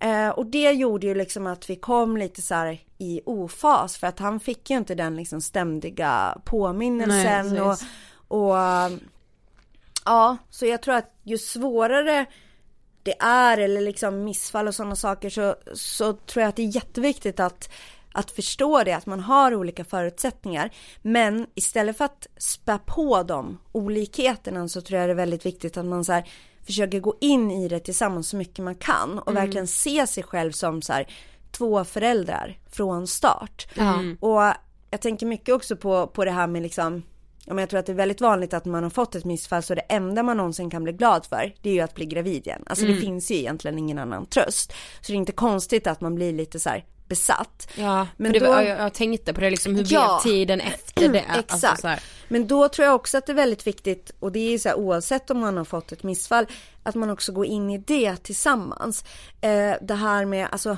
[0.04, 4.08] Eh, och det gjorde ju liksom att vi kom lite så här i ofas för
[4.08, 7.78] att han fick ju inte den liksom ständiga påminnelsen Nej, och,
[8.28, 8.56] och
[10.06, 12.26] ja, så jag tror att ju svårare
[13.04, 16.76] det är eller liksom missfall och sådana saker så, så tror jag att det är
[16.76, 17.70] jätteviktigt att
[18.16, 20.70] att förstå det, att man har olika förutsättningar.
[21.02, 25.78] Men istället för att spä på de olikheterna så tror jag det är väldigt viktigt
[25.78, 26.30] att man så här,
[26.66, 30.52] försöker gå in i det tillsammans så mycket man kan och verkligen se sig själv
[30.52, 31.08] som så här,
[31.52, 33.68] två föräldrar från start.
[34.20, 34.42] Och
[34.90, 37.04] jag tänker mycket också på, på det här med liksom
[37.46, 39.64] Ja, men jag tror att det är väldigt vanligt att man har fått ett missfall
[39.64, 42.48] så det enda man någonsin kan bli glad för det är ju att bli gravid
[42.48, 42.64] igen.
[42.68, 44.72] Alltså det finns ju egentligen ingen annan tröst.
[45.02, 47.68] Så det är inte konstigt att man blir lite så här besatt.
[47.76, 50.20] Ja, Men det då- jag, jag tänkte på det liksom, hur Ja.
[50.24, 51.24] blev tiden efter det?
[51.28, 51.82] Alltså, Exakt.
[51.82, 52.00] så här.
[52.34, 54.70] Men då tror jag också att det är väldigt viktigt och det är ju så
[54.70, 56.46] här oavsett om man har fått ett missfall
[56.84, 59.06] att man också går in i det tillsammans.
[59.42, 60.78] Eh, det här med alltså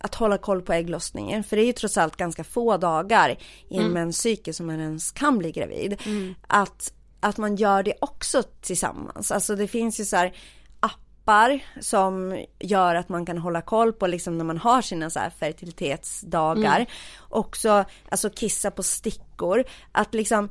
[0.00, 3.38] att hålla koll på ägglossningen för det är ju trots allt ganska få dagar
[3.68, 6.00] i en menscykel som man ens kan bli gravid.
[6.46, 9.32] Att, att man gör det också tillsammans.
[9.32, 10.32] Alltså det finns ju så här
[10.80, 15.18] appar som gör att man kan hålla koll på liksom när man har sina så
[15.18, 16.86] här fertilitetsdagar.
[17.28, 19.64] Också alltså kissa på stickor.
[19.92, 20.48] Att liksom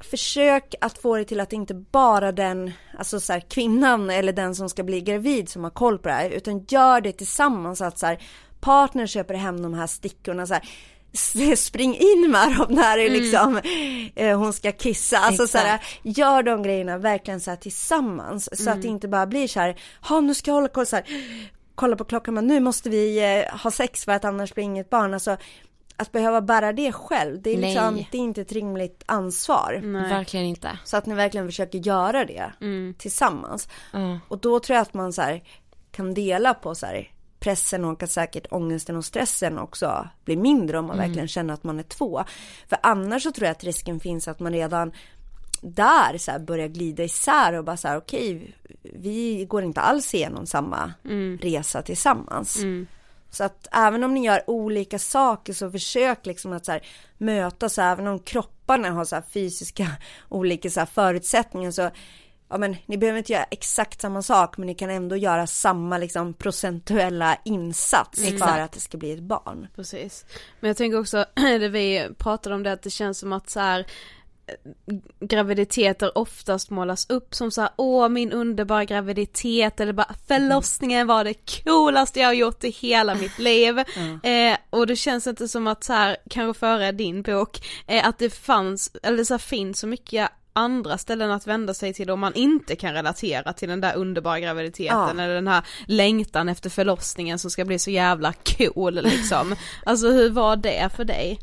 [0.00, 4.54] försök att få det till att inte bara den, alltså så här, kvinnan eller den
[4.54, 7.80] som ska bli gravid som har koll på det här, utan gör det tillsammans.
[7.80, 8.22] Att så här,
[8.60, 10.62] partner köper hem de här stickorna så här,
[11.56, 13.60] spring in med dem när det liksom,
[14.14, 15.18] eh, hon ska kissa.
[15.18, 18.64] Alltså så här, gör de grejerna verkligen så här tillsammans.
[18.64, 20.96] Så att det inte bara blir så här, ha nu ska jag hålla koll så
[20.96, 21.04] här,
[21.74, 24.90] kolla på klockan men nu måste vi eh, ha sex för att annars blir inget
[24.90, 25.14] barn.
[25.14, 25.36] Alltså
[25.98, 28.08] att behöva bära det själv, det är liksom, Nej.
[28.12, 29.80] det är inte ett rimligt ansvar.
[30.08, 30.78] Verkligen inte.
[30.84, 32.52] Så att ni verkligen försöker göra det
[32.98, 33.68] tillsammans.
[33.92, 34.18] Ja.
[34.28, 35.42] Och då tror jag att man så här,
[35.90, 40.78] kan dela på så här, pressen och att säkert ångesten och stressen också blir mindre
[40.78, 42.24] om man verkligen känner att man är två.
[42.68, 44.92] För annars så tror jag att risken finns att man redan
[45.62, 50.14] där så här börjar glida isär och bara så här okej, vi går inte alls
[50.14, 50.92] igenom samma
[51.40, 52.58] resa tillsammans.
[53.30, 56.86] Så att även om ni gör olika saker så försök liksom att så här,
[57.18, 59.88] mötas, även om kropparna har så här fysiska
[60.28, 61.90] olika så här förutsättningar så
[62.48, 65.98] ja men ni behöver inte göra exakt samma sak men ni kan ändå göra samma
[65.98, 68.52] liksom procentuella insats Exakt.
[68.52, 69.68] för att det ska bli ett barn.
[69.74, 70.24] Precis.
[70.60, 73.60] Men jag tänker också, det vi pratade om det att det känns som att så
[73.60, 73.86] här
[75.20, 81.24] graviditeter oftast målas upp som så här, åh min underbara graviditet eller bara förlossningen var
[81.24, 81.34] det
[81.64, 83.78] coolaste jag har gjort i hela mitt liv.
[84.22, 88.18] Eh, och det känns inte som att så här, kanske före din bok, eh, att
[88.18, 92.20] det fanns, eller så här, finns så mycket andra ställen att vända sig till om
[92.20, 95.10] man inte kan relatera till den där underbara graviditeten Ja.
[95.10, 99.54] eller den här längtan efter förlossningen som ska bli så jävla cool liksom.
[99.86, 101.38] Alltså hur var det för dig?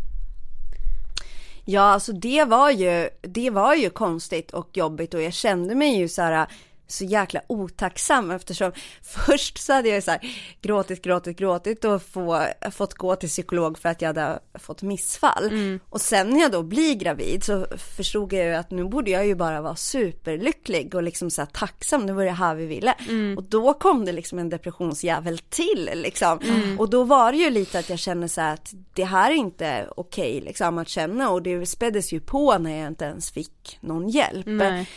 [1.65, 5.97] Ja, alltså det var ju, det var ju konstigt och jobbigt och jag kände mig
[5.97, 6.47] ju så här
[6.87, 8.71] så jäkla otacksam eftersom
[9.01, 10.19] först så hade jag så här
[10.61, 15.49] gråtit, gråtit, gråtit och få, fått gå till psykolog för att jag hade fått missfall.
[15.89, 17.67] Och sen när jag då blir gravid så
[17.97, 21.49] förstod jag ju att nu borde jag ju bara vara superlycklig och liksom så här
[21.53, 22.93] tacksam, nu var det här vi ville.
[23.37, 26.39] Och då kom det liksom en depressionsjävel till liksom.
[26.79, 29.35] Och då var det ju lite att jag kände så här att det här är
[29.35, 33.77] inte okej liksom att känna och det späddes ju på när jag inte ens fick
[33.81, 34.45] någon hjälp.
[34.45, 34.87] Nej.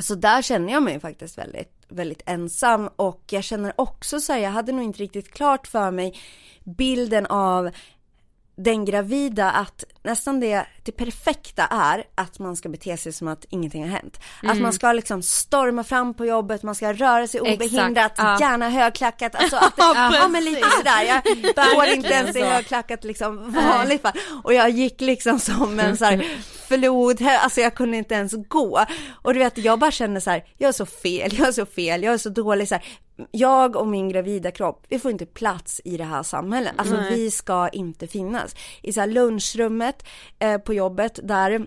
[0.00, 4.40] Så där känner jag mig faktiskt väldigt, väldigt ensam och jag känner också så här,
[4.40, 6.14] jag hade nog inte riktigt klart för mig
[6.64, 7.70] bilden av
[8.56, 13.44] den gravida att nästan det, det perfekta är att man ska bete sig som att
[13.50, 14.20] ingenting har hänt.
[14.42, 18.38] Att man ska liksom storma fram på jobbet, man ska röra sig obehindrat, ja.
[18.40, 19.34] gärna högklackat.
[19.34, 21.22] Alltså att det, ja, men lite sådär, jag
[21.74, 24.12] går inte ens i högklackat liksom vanligt fall.
[24.44, 26.24] Och jag gick liksom som en så här
[26.68, 28.84] flod, alltså jag kunde inte ens gå.
[29.22, 31.66] Och du vet, jag bara kände så här, jag är så fel, jag är så
[31.66, 32.84] fel, jag är så dålig så här.
[33.30, 36.72] Jag och min gravida kropp, vi får inte plats i det här samhället.
[36.76, 38.54] Alltså vi ska inte finnas.
[38.82, 40.06] I så här lunchrummet
[40.38, 41.66] eh, på jobbet, där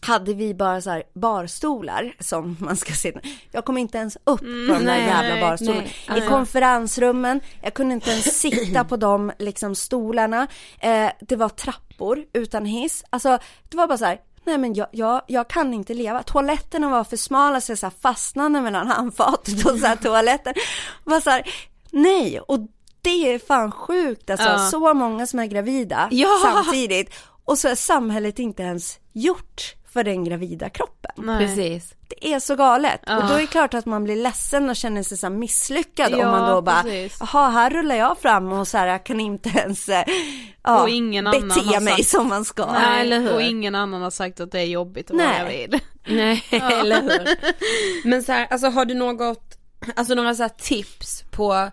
[0.00, 3.20] hade vi bara så här barstolar som man ska sitta.
[3.50, 5.82] Jag kom inte ens upp på de där nej, jävla nej, barstolarna.
[6.08, 6.18] nej.
[6.18, 10.46] I konferensrummen, jag kunde inte ens sitta på de liksom stolarna.
[10.80, 13.04] Eh, det var trappor utan hiss.
[13.10, 14.20] Alltså det var bara så här.
[14.44, 16.22] Nej men jag, jag, jag kan inte leva.
[16.22, 20.54] Toaletterna var för smala så jag så fastnade mellan handfatet och så här toaletten.
[21.04, 21.50] Var så här,
[21.90, 22.58] nej och
[23.02, 24.46] det är fan sjukt alltså.
[24.48, 24.58] Ja.
[24.58, 26.28] Så många som är gravida Ja.
[26.42, 27.14] samtidigt.
[27.44, 31.10] Och så är samhället inte ens gjort för den gravida kroppen.
[31.16, 31.46] Nej.
[31.46, 31.94] Precis.
[32.08, 33.00] Det är så galet.
[33.00, 36.20] Och då är det klart att man blir ledsen och känner sig så misslyckad om
[36.20, 37.16] Ja, man då bara, precis.
[37.20, 40.04] jaha här rullar jag fram och så här jag kan inte ens eh,
[40.62, 42.72] ja, Och ingen annan bete har mig sagt- som man ska.
[42.72, 43.34] Nej, eller hur?
[43.34, 45.38] och ingen annan har sagt att det är jobbigt att vara Nej.
[45.40, 45.80] gravid.
[46.06, 47.28] Nej, eller hur.
[48.08, 49.58] Men så här, alltså har du något,
[49.96, 51.70] alltså några så här tips på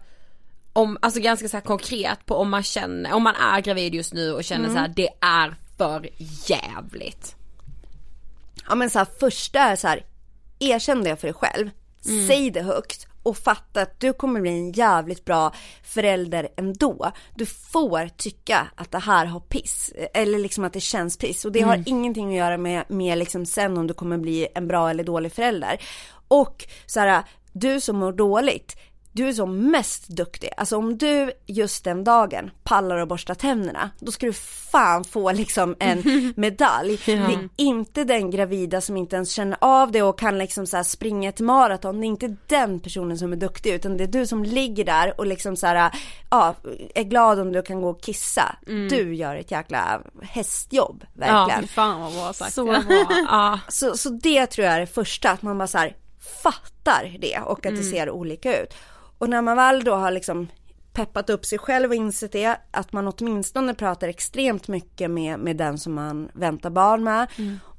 [0.73, 4.13] om, alltså ganska så här konkret på om man känner, om man är gravid just
[4.13, 6.09] nu och känner så här, det är för
[6.45, 7.35] jävligt.
[8.69, 10.05] Ja men så här, första är så här,
[10.59, 11.69] erkänn det för dig själv,
[12.27, 15.53] säg det högt och fatta att du kommer bli en jävligt bra
[15.83, 17.11] förälder ändå.
[17.35, 21.51] Du får tycka att det här har piss, eller liksom att det känns piss och
[21.51, 24.89] det har ingenting att göra med, med liksom sen om du kommer bli en bra
[24.89, 25.81] eller dålig förälder.
[26.27, 28.77] Och så här, du som mår dåligt,
[29.19, 30.49] du är som mest duktig.
[30.57, 35.31] Alltså om du just den dagen pallar att borsta tänderna, då ska du fan få
[35.31, 36.99] liksom en medalj.
[37.05, 40.83] Det är inte den gravida som inte ens känner av det och kan liksom så
[40.83, 41.99] springa ett maraton.
[41.99, 45.19] Det är inte den personen som är duktig utan det är du som ligger där
[45.19, 45.91] och liksom så här,
[46.29, 46.55] ja,
[46.95, 48.55] är glad om du kan gå och kissa.
[48.89, 51.61] Du gör ett jäkla hästjobb, verkligen.
[51.61, 52.53] Fy fan vad bra sagt.
[52.53, 52.83] Så bra,
[53.29, 53.59] ja.
[53.67, 55.95] Så, så det tror jag är det första, att man bara så här
[56.43, 58.73] fattar det och att det ser olika ut.
[59.19, 60.47] Och när man väl då har liksom
[60.93, 65.57] peppat upp sig själv och insett det, att man åtminstone pratar extremt mycket med, med
[65.57, 67.27] den som man väntar barn med.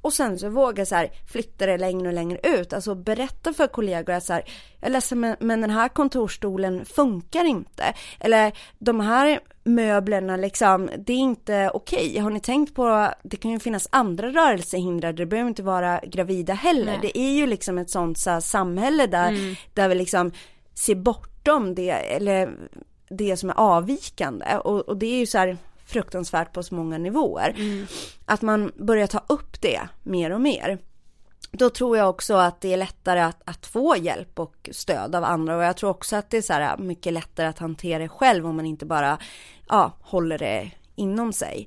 [0.01, 3.67] Och sen så vågar så här flytta det längre och längre ut, alltså berätta för
[3.67, 4.43] kollegor att så här,
[4.79, 7.93] jag är ledsen men, men den här kontorstolen funkar inte.
[8.19, 12.17] Eller de här möblerna liksom, det är inte okej.
[12.17, 16.53] Har ni tänkt på, det kan ju finnas andra rörelsehindrade, det behöver inte vara gravida
[16.53, 16.99] heller.
[17.01, 20.31] Det är ju liksom ett sånt så här, samhälle där, där vi liksom
[20.73, 20.95] ser
[21.43, 22.53] bortom det, eller
[23.09, 24.57] det som är avvikande.
[24.57, 27.55] Och, och det är ju så här fruktansvärt på så många nivåer.
[28.25, 30.77] Att man börjar ta upp det mer och mer.
[31.51, 35.23] Då tror jag också att det är lättare att, att få hjälp och stöd av
[35.23, 38.09] andra och jag tror också att det är så här mycket lättare att hantera det
[38.09, 39.17] själv om man inte bara
[39.69, 41.65] ja, håller det inom sig.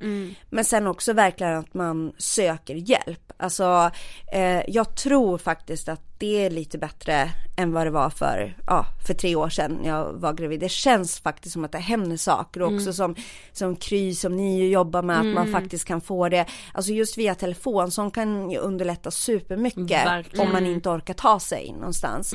[0.50, 3.32] Men sen också verkligen att man söker hjälp.
[3.36, 3.90] Alltså
[4.32, 8.86] eh, jag tror faktiskt att det är lite bättre än vad det var för, ja,
[9.06, 10.60] för tre år sedan när jag var gravid.
[10.60, 13.14] Det känns faktiskt som att det händer saker och också som,
[13.52, 17.34] som Kry som ni jobbar med att man faktiskt kan få det, alltså just via
[17.34, 20.46] telefon som kan ju underlätta supermycket Verkligen.
[20.46, 22.34] om man inte orkar ta sig någonstans.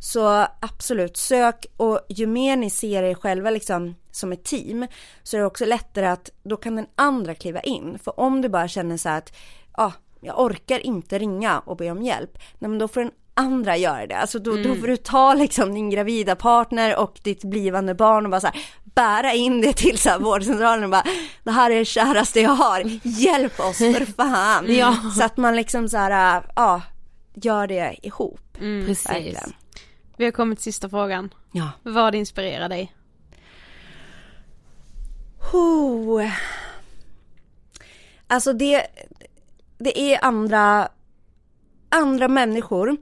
[0.00, 4.86] Så absolut, sök och ju mer ni ser er själva liksom som ett team
[5.22, 7.98] så är det också lättare att då kan den andra kliva in.
[8.04, 9.36] För om du bara känner så här att
[9.76, 12.38] ja, jag orkar inte ringa och be om hjälp.
[12.58, 14.16] Nej men då får den andra göra det.
[14.16, 18.30] Alltså då, då får du ta liksom din gravida partner och ditt blivande barn och
[18.30, 21.04] bara så här bära in det till så här vårdcentralen och bara
[21.44, 24.66] det här är det käraste jag har, hjälp oss för fan.
[24.76, 24.96] Ja.
[25.16, 26.82] Så att man liksom så här, ja,
[27.34, 28.40] gör det ihop.
[28.58, 29.08] Precis.
[29.10, 29.52] Verkligen.
[30.20, 31.34] Vi har kommit till sista frågan.
[31.52, 31.70] Ja.
[31.82, 32.94] Vad inspirerar dig?
[35.52, 36.20] Ho.
[38.26, 38.86] Alltså det,
[39.78, 40.88] det är andra,
[41.88, 42.96] andra människor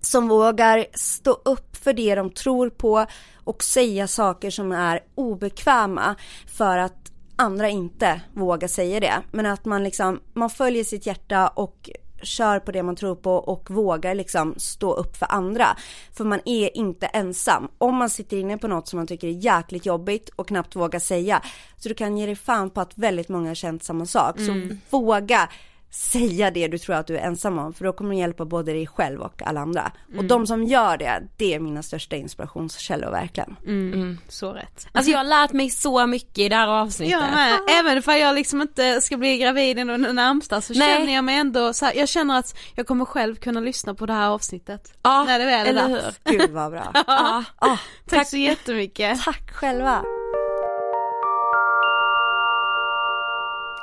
[0.00, 3.06] som vågar stå upp för det de tror på
[3.44, 6.14] och säga saker som är obekväma
[6.46, 9.22] för att andra inte vågar säga det.
[9.32, 11.90] Men att man liksom, man följer sitt hjärta och
[12.24, 15.66] kör på det man tror på och vågar liksom stå upp för andra.
[16.12, 17.68] För man är inte ensam.
[17.78, 20.98] Om man sitter inne på något som man tycker är jäkligt jobbigt och knappt vågar
[20.98, 21.42] säga.
[21.76, 24.40] Så du kan ge dig fan på att väldigt många har känt samma sak.
[24.40, 25.48] Så våga
[25.94, 27.74] säga det du tror att du är ensam om.
[27.74, 29.92] För då kommer det hjälpa både dig själv och alla andra.
[30.18, 33.56] Och de som gör det, det är mina största inspirationskällor verkligen.
[33.66, 34.18] Mm.
[34.28, 34.86] Så rätt.
[34.92, 37.12] Alltså jag har lärt mig så mycket i det här avsnittet.
[37.12, 40.98] Jag med, även för jag liksom inte ska bli gravid inom den närmsta så Nej.
[40.98, 44.06] känner jag mig ändå så här, jag känner att jag kommer själv kunna lyssna på
[44.06, 44.92] det här avsnittet.
[45.02, 46.20] Ja, när det väl är eller dags.
[46.24, 46.38] hur?
[46.38, 46.92] Gud vad bra.
[47.06, 47.76] Ah,
[48.08, 49.22] Tack så jättemycket.
[49.24, 50.02] tack själva.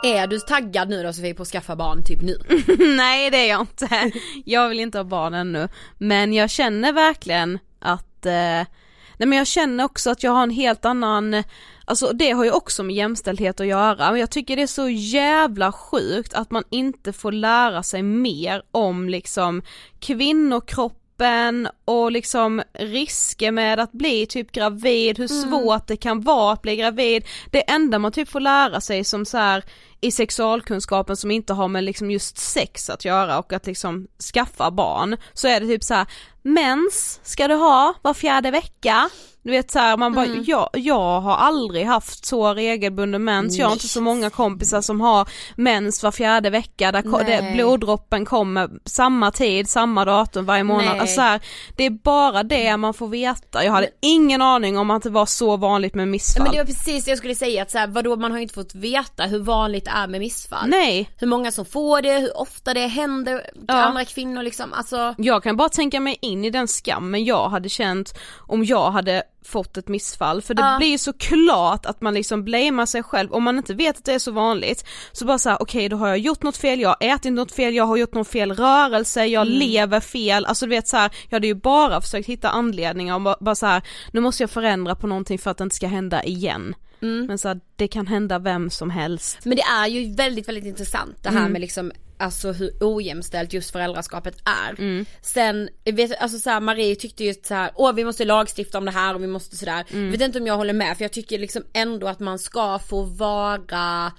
[0.03, 2.37] Är du taggad nu då Sofie på att skaffa barn typ nu?
[2.97, 4.11] Nej det är jag inte.
[4.45, 5.67] Jag vill inte ha barn ännu.
[5.97, 10.49] Men jag känner verkligen att, eh, nej men jag känner också att jag har en
[10.49, 11.43] helt annan,
[11.85, 14.89] alltså det har ju också med jämställdhet att göra, men jag tycker det är så
[14.89, 19.61] jävla sjukt att man inte får lära sig mer om liksom
[19.99, 26.61] kvinnokroppen och liksom risker med att bli typ gravid, hur svårt det kan vara att
[26.61, 27.23] bli gravid.
[27.51, 29.63] Det enda man typ får lära sig som så här
[30.01, 34.71] i sexualkunskapen som inte har med liksom just sex att göra och att liksom skaffa
[34.71, 36.05] barn så är det typ så här
[36.43, 39.09] mens ska du ha var fjärde vecka.
[39.43, 43.73] Du vet såhär man bara, jag, jag har aldrig haft så regelbunden mens, jag har
[43.73, 48.69] inte så många kompisar som har mens var fjärde vecka där ko- det, bloddroppen kommer
[48.85, 51.41] samma tid, samma datum varje månad, alltså så här,
[51.75, 55.25] det är bara det man får veta, jag hade ingen aning om att det var
[55.25, 56.43] så vanligt med missfall.
[56.43, 58.53] Men det var precis det jag skulle säga att så här, vadå man har inte
[58.53, 60.69] fått veta hur vanligt är med missfall.
[60.69, 63.73] Nej, Hur många som får det, hur ofta det händer till Ja.
[63.83, 67.69] andra kvinnor liksom, alltså Jag kan bara tänka mig in i den skammen jag hade
[67.69, 68.13] känt
[68.47, 70.77] om jag hade fått ett missfall för det Ja.
[70.77, 74.05] blir ju så klart att man liksom blamear sig själv om man inte vet att
[74.05, 76.89] det är så vanligt så bara såhär okej då har jag gjort något fel, jag
[76.89, 79.59] har ätit något fel, jag har gjort någon fel rörelse, jag Mm.
[79.59, 83.21] lever fel, alltså du vet så här, jag hade ju bara försökt hitta anledningar och
[83.21, 83.81] bara, bara så här,
[84.11, 86.75] nu måste jag förändra på någonting för att det inte ska hända igen.
[87.01, 87.25] Mm.
[87.25, 89.37] Men så här, det kan hända vem som helst.
[89.43, 91.51] Men det är ju väldigt väldigt intressant det här Mm.
[91.51, 94.79] med liksom Alltså hur ojämställt just föräldraskapet är.
[94.79, 95.05] Mm.
[95.21, 98.85] Sen, vet, alltså så här, Marie tyckte ju så här, åh vi måste lagstifta om
[98.85, 99.85] det här och vi måste sådär.
[99.91, 100.11] Mm.
[100.11, 103.01] Vet inte om jag håller med för jag tycker liksom ändå att man ska få
[103.03, 104.11] vara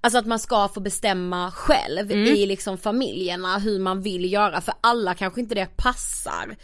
[0.00, 2.24] Alltså att man ska få bestämma själv Mm.
[2.34, 6.56] i liksom familjerna hur man vill göra för alla kanske inte det passar.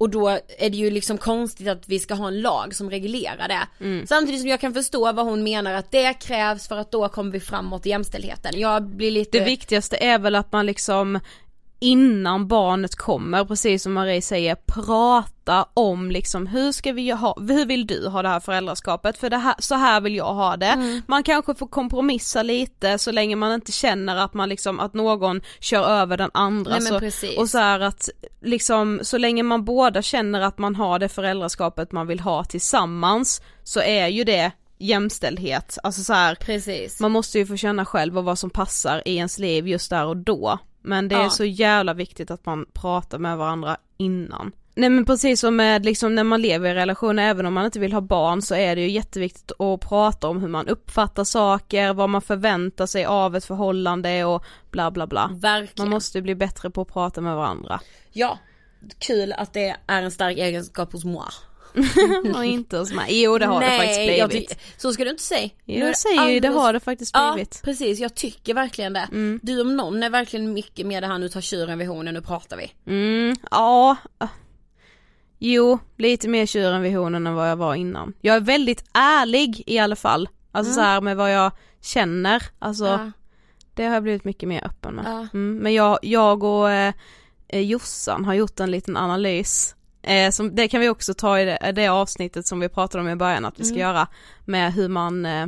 [0.00, 0.28] Och då
[0.58, 3.84] är det ju liksom konstigt att vi ska ha en lag som reglerar det.
[3.84, 4.06] Mm.
[4.06, 7.32] Samtidigt som jag kan förstå vad hon menar att det krävs för att då kommer
[7.32, 8.60] vi framåt i jämställdheten.
[8.60, 9.38] Jag blir lite...
[9.38, 11.20] Det viktigaste är väl att man liksom
[11.80, 17.66] innan barnet kommer, precis som Marie säger, prata om liksom hur ska vi ha, hur
[17.66, 19.18] vill du ha det här föräldraskapet?
[19.18, 20.66] För det här, så här vill jag ha det.
[20.66, 21.02] Mm.
[21.06, 25.40] Man kanske får kompromissa lite så länge man inte känner att man liksom, att någon
[25.60, 26.78] kör över den andra.
[26.78, 28.08] Nej, så, och så här att
[28.42, 33.42] liksom, så länge man båda känner att man har det föräldraskapet man vill ha tillsammans
[33.64, 38.24] så är ju det jämställdhet, alltså så här, man måste ju få känna själv och
[38.24, 40.58] vad som passar i ens liv just där och då.
[40.82, 41.30] Men det är Ja.
[41.30, 44.52] så jävla viktigt att man pratar med varandra innan.
[44.74, 47.80] Nej men precis som med liksom när man lever i relationer, även om man inte
[47.80, 51.92] vill ha barn så är det ju jätteviktigt att prata om hur man uppfattar saker,
[51.92, 55.30] vad man förväntar sig av ett förhållande och bla bla bla.
[55.32, 55.88] Verkligen.
[55.88, 57.80] Man måste bli bättre på att prata med varandra.
[58.12, 58.38] Ja.
[58.98, 61.24] Kul att det är en stark egenskap hos moi.
[62.34, 63.22] och inte hos mig.
[63.24, 64.50] Jo det har Nej, det faktiskt jag blivit.
[64.50, 65.50] tyck- så ska du inte säga.
[65.66, 67.60] Är Jag säger ju det har det faktiskt Ja blivit.
[67.64, 69.08] precis, jag tycker verkligen det.
[69.12, 69.40] Mm.
[69.42, 72.22] Du om någon är verkligen mycket mer det här nu tar tjuren vid hornen, nu
[72.22, 72.72] pratar vi.
[72.86, 73.96] Mm, ja.
[75.38, 78.12] Jo, lite mer tjuren vid hornen än vad jag var innan.
[78.20, 80.28] Jag är väldigt ärlig i alla fall.
[80.52, 81.52] Alltså så här med vad jag
[81.82, 83.10] känner, alltså Ja.
[83.74, 85.04] det har jag blivit mycket mer öppen med.
[85.06, 85.26] Ja.
[85.34, 86.94] Mm, men jag, jag och eh,
[87.52, 89.74] Jossan har gjort en liten analys.
[90.02, 93.08] Eh, som, det kan vi också ta i det, det avsnittet som vi pratade om
[93.08, 93.80] i början att vi ska Mm.
[93.88, 94.06] göra
[94.44, 95.46] med hur man, eh,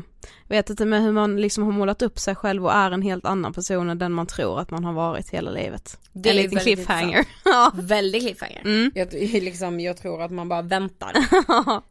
[0.49, 3.25] vet inte, med hur man liksom har målat upp sig själv och är en helt
[3.27, 5.99] annan person än den man tror att man har varit hela livet.
[6.13, 7.25] Det en är liten cliffhanger.
[7.45, 8.61] ja, Väldigt cliffhanger.
[8.65, 8.93] Mm.
[8.95, 11.13] Jag, liksom, jag tror att man bara väntar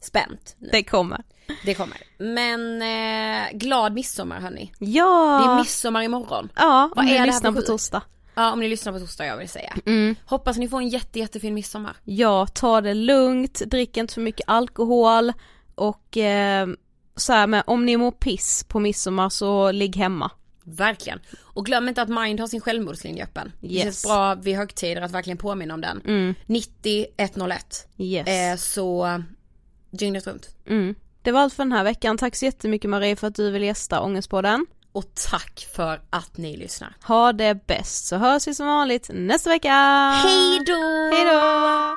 [0.00, 0.56] spänt.
[0.58, 0.68] Nu.
[0.72, 1.22] det kommer.
[1.64, 1.96] Det kommer.
[2.18, 4.72] Men eh, glad midsommar hörni.
[4.78, 5.42] Ja!
[5.44, 6.48] Det är midsommar imorgon.
[6.56, 8.02] Ja, Vad om är ni lyssnar på torsdag.
[8.34, 9.76] Ja om ni lyssnar på torsdag jag vill säga.
[9.86, 10.14] Mm.
[10.24, 11.96] Hoppas ni får en jätte jättefin midsommar.
[12.04, 15.32] Ja, ta det lugnt, drick inte för mycket alkohol
[15.74, 16.68] och eh,
[17.16, 20.30] så här med, om ni mår piss på midsommar så ligg hemma.
[20.64, 21.20] Verkligen.
[21.42, 23.52] Och glöm inte att Mind har sin självmordslinje öppen.
[23.60, 23.82] Det Yes.
[23.82, 26.00] känns bra vid högtider att verkligen påminna om den.
[26.04, 26.34] Mm.
[26.46, 27.88] 90 101.
[27.98, 28.28] Yes.
[28.28, 29.22] Eh, så
[29.90, 30.56] dygnet runt.
[30.66, 30.94] Mm.
[31.22, 33.62] Det var allt för den här veckan, tack så jättemycket Marie för att du vill
[33.62, 34.66] gästa Ångestpodden.
[34.92, 36.96] Och tack för att ni lyssnar.
[37.02, 39.72] Ha det bäst så hörs vi som vanligt nästa vecka!
[40.24, 41.10] Hej då!
[41.12, 41.96] Hej då!